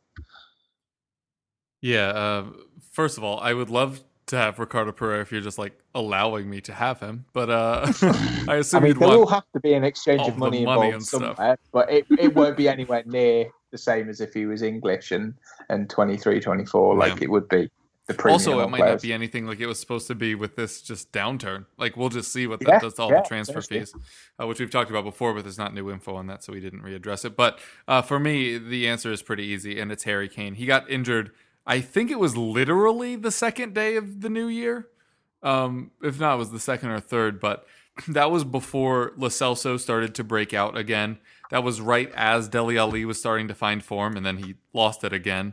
[1.80, 2.08] Yeah.
[2.08, 2.44] Uh,
[2.92, 6.48] first of all, I would love to have Ricardo Pereira if you're just like allowing
[6.48, 9.74] me to have him, but uh, I I assume mean, there will have to be
[9.74, 11.36] an exchange of money money involved and stuff.
[11.72, 15.34] but it, it won't be anywhere near the same as if he was English and
[15.68, 17.18] and 23, 24 like Yeah.
[17.22, 17.68] it would be.
[18.06, 18.92] The premium also, it might players.
[18.94, 21.66] not be anything like it was supposed to be with this just downturn.
[21.76, 23.94] Like we'll just see what that Yeah, does to all yeah, the transfer fees,
[24.40, 26.60] uh, which we've talked about before, but there's not new info on that, so we
[26.60, 27.36] didn't readdress it.
[27.36, 30.54] But uh, for me, the answer is pretty easy, and it's Harry Kane.
[30.54, 31.32] He got injured.
[31.68, 34.88] I think it was literally the second day of the new year.
[35.42, 37.66] Um, if not, it was the second or third, but
[38.08, 41.18] that was before Lo Celso started to break out again.
[41.50, 45.04] That was right as Dele Alli was starting to find form, and then he lost
[45.04, 45.52] it again.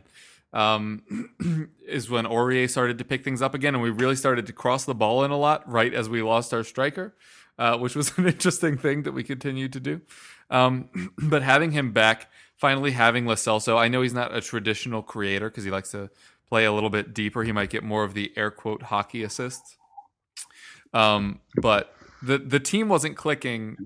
[0.54, 4.54] Um, is when Aurier started to pick things up again, and we really started to
[4.54, 7.14] cross the ball in a lot right as we lost our striker,
[7.58, 10.00] uh, which was an interesting thing that we continued to do.
[10.48, 15.02] Um, but having him back, finally having Lo Celso, I know he's not a traditional
[15.02, 16.10] creator because he likes to
[16.48, 17.42] play a little bit deeper.
[17.42, 19.76] He might get more of the air quote hockey assists.
[20.92, 23.76] Um, but the the team wasn't clicking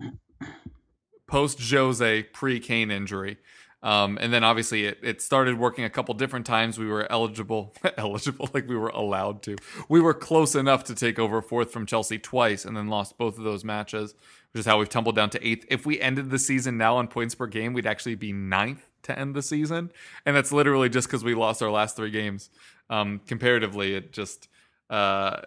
[1.27, 3.39] post Jose pre Kane injury.
[3.83, 6.79] Um, and then obviously it, it started working a couple different times.
[6.79, 9.57] We were eligible, eligible, like we were allowed to.
[9.89, 13.39] We were close enough to take over fourth from Chelsea twice and then lost both
[13.39, 14.15] of those matches,
[14.53, 15.65] which is how we've tumbled down to eighth.
[15.69, 19.19] If we ended the season now on points per game, we'd actually be ninth to
[19.19, 19.91] end the season.
[20.27, 22.51] And that's literally just because we lost our last three games.
[22.89, 24.49] Um, comparatively, it just,
[24.89, 25.43] uh,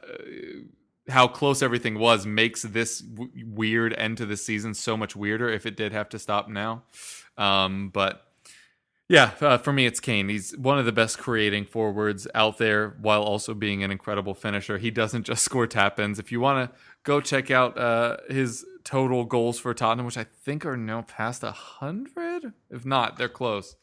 [1.09, 5.49] how close everything was makes this w- weird end to the season so much weirder
[5.49, 6.83] if it did have to stop now.
[7.37, 8.25] Um, but
[9.09, 10.29] yeah, uh, for me, it's Kane.
[10.29, 14.77] He's one of the best creating forwards out there while also being an incredible finisher.
[14.77, 16.19] He doesn't just score tap ins.
[16.19, 20.23] If you want to go check out uh, his total goals for Tottenham, which I
[20.23, 23.75] think are now past a hundred, if not, they're close.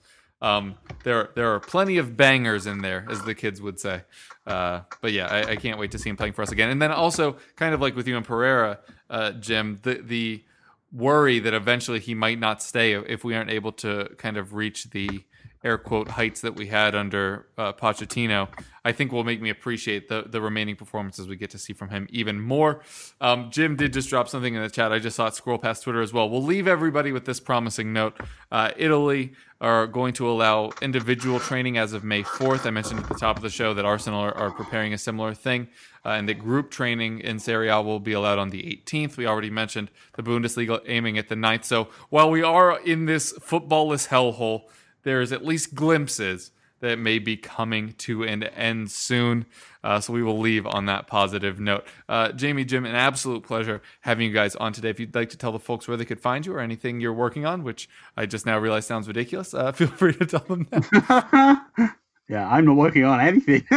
[0.43, 4.05] Um, there, there are plenty of bangers in there, as the kids would say.
[4.47, 6.71] Uh, but yeah, I, I can't wait to see him playing for us again.
[6.71, 8.79] And then also, kind of like with you and Pereira,
[9.11, 10.45] uh, Jim, the the
[10.93, 14.91] worry that eventually he might not stay if we aren't able to kind of reach
[14.91, 15.23] the
[15.63, 18.49] air quote heights that we had under uh, Pochettino,
[18.85, 21.91] I think will make me appreciate the the remaining performances we get to see from
[21.91, 22.83] him even more.
[23.21, 24.93] Um, Jim did just drop something in the chat.
[24.93, 26.31] I just saw it scroll past Twitter as well.
[26.31, 28.19] We'll leave everybody with this promising note.
[28.51, 32.65] Uh, Italy are going to allow individual training as of May 4th.
[32.65, 35.35] I mentioned at the top of the show that Arsenal are, are preparing a similar
[35.35, 35.69] thing,
[36.07, 39.19] uh, and that group training in Serie A will be allowed on the 18th.
[39.19, 41.65] We already mentioned the Bundesliga aiming at the 9th.
[41.65, 44.63] So while we are in this footballless hellhole,
[45.03, 49.47] there's at least glimpses that may be coming to an end soon.
[49.85, 51.87] Uh, so we will leave on that positive note.
[52.09, 54.91] Uh, Jamie, Jim, an absolute pleasure having you guys on today.
[54.91, 57.13] If you'd like to tell the folks where they could find you or anything you're
[57.13, 60.69] working on, which I just now realize sounds ridiculous, uh, feel free to tell them
[60.73, 61.91] now.
[62.31, 63.67] yeah, I'm not working on anything.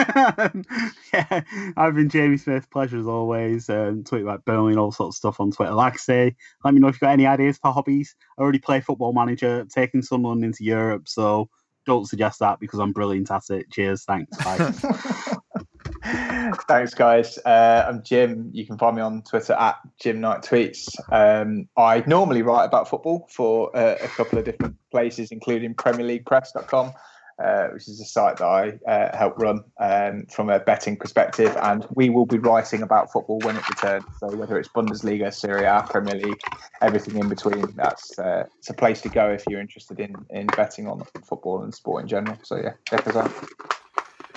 [1.13, 1.41] yeah,
[1.75, 2.69] I've been Jamie Smith.
[2.69, 3.67] Pleasure as always.
[3.67, 5.73] Um, tweet about Burnley and all sorts of stuff on Twitter.
[5.73, 8.15] Like I say, let me know if you've got any ideas for hobbies.
[8.37, 11.49] I already play Football Manager, taking someone into Europe, so
[11.87, 13.71] don't suggest that because I'm brilliant at it.
[13.71, 14.03] Cheers.
[14.03, 14.37] Thanks.
[14.37, 14.71] Bye.
[16.67, 17.37] Thanks, guys.
[17.39, 18.49] Uh, I'm Jim.
[18.53, 20.89] You can find me on Twitter at Jim Knight Tweets.
[21.11, 26.93] Um, I normally write about football for uh, a couple of different places, including PremierLeaguePress.com,
[27.39, 31.55] uh, which is a site that I uh, help run um, from a betting perspective.
[31.61, 34.05] And we will be writing about football when it returns.
[34.19, 36.41] So whether it's Bundesliga, Serie A, Premier League,
[36.81, 40.47] everything in between, that's uh, it's a place to go if you're interested in in
[40.47, 42.37] betting on football and sport in general.
[42.43, 43.31] So yeah, check us out.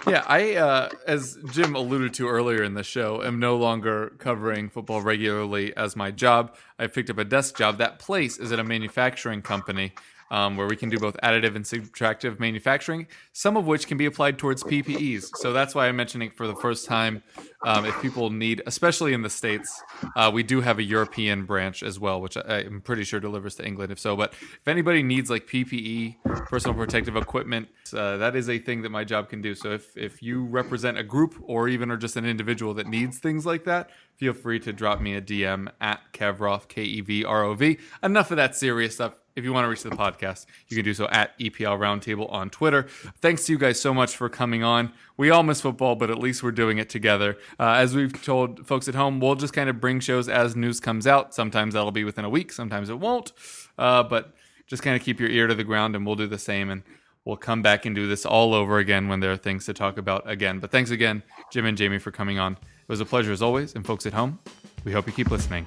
[0.06, 4.68] Yeah, I, uh, as Jim alluded to earlier in the show, am no longer covering
[4.68, 6.54] football regularly as my job.
[6.78, 7.78] I picked up a desk job.
[7.78, 9.94] That place is at a manufacturing company
[10.30, 14.06] um, where we can do both additive and subtractive manufacturing, some of which can be
[14.06, 15.30] applied towards PPEs.
[15.36, 17.22] So that's why I'm mentioning for the first time.
[17.64, 19.82] Um, if people need, especially in the States,
[20.14, 23.56] uh, we do have a European branch as well, which I, I'm pretty sure delivers
[23.56, 24.14] to England if so.
[24.14, 26.16] But if anybody needs like PPE,
[26.46, 29.54] personal protective equipment, uh, that is a thing that my job can do.
[29.54, 33.18] So if, if you represent a group or even are just an individual that needs
[33.18, 37.24] things like that, feel free to drop me a DM at Kevrov, K E V
[37.24, 37.78] R O V.
[38.02, 40.94] Enough of that serious stuff if you want to reach the podcast, you can do
[40.94, 42.86] so at EPL Roundtable on Twitter.
[43.20, 44.92] Thanks to you guys so much for coming on.
[45.16, 47.36] We all miss football, but at least we're doing it together.
[47.60, 50.80] Uh, as we've told folks at home, we'll just kind of bring shows as news
[50.80, 51.34] comes out.
[51.34, 53.32] Sometimes that'll be within a week, sometimes it won't.
[53.78, 54.34] Uh, but
[54.66, 56.70] just kind of keep your ear to the ground, and we'll do the same.
[56.70, 56.82] And
[57.24, 59.98] we'll come back and do this all over again when there are things to talk
[59.98, 60.60] about again.
[60.60, 61.22] But thanks again,
[61.52, 62.54] Jim and Jamie, for coming on.
[62.54, 63.74] It was a pleasure as always.
[63.74, 64.38] And folks at home,
[64.84, 65.66] we hope you keep listening.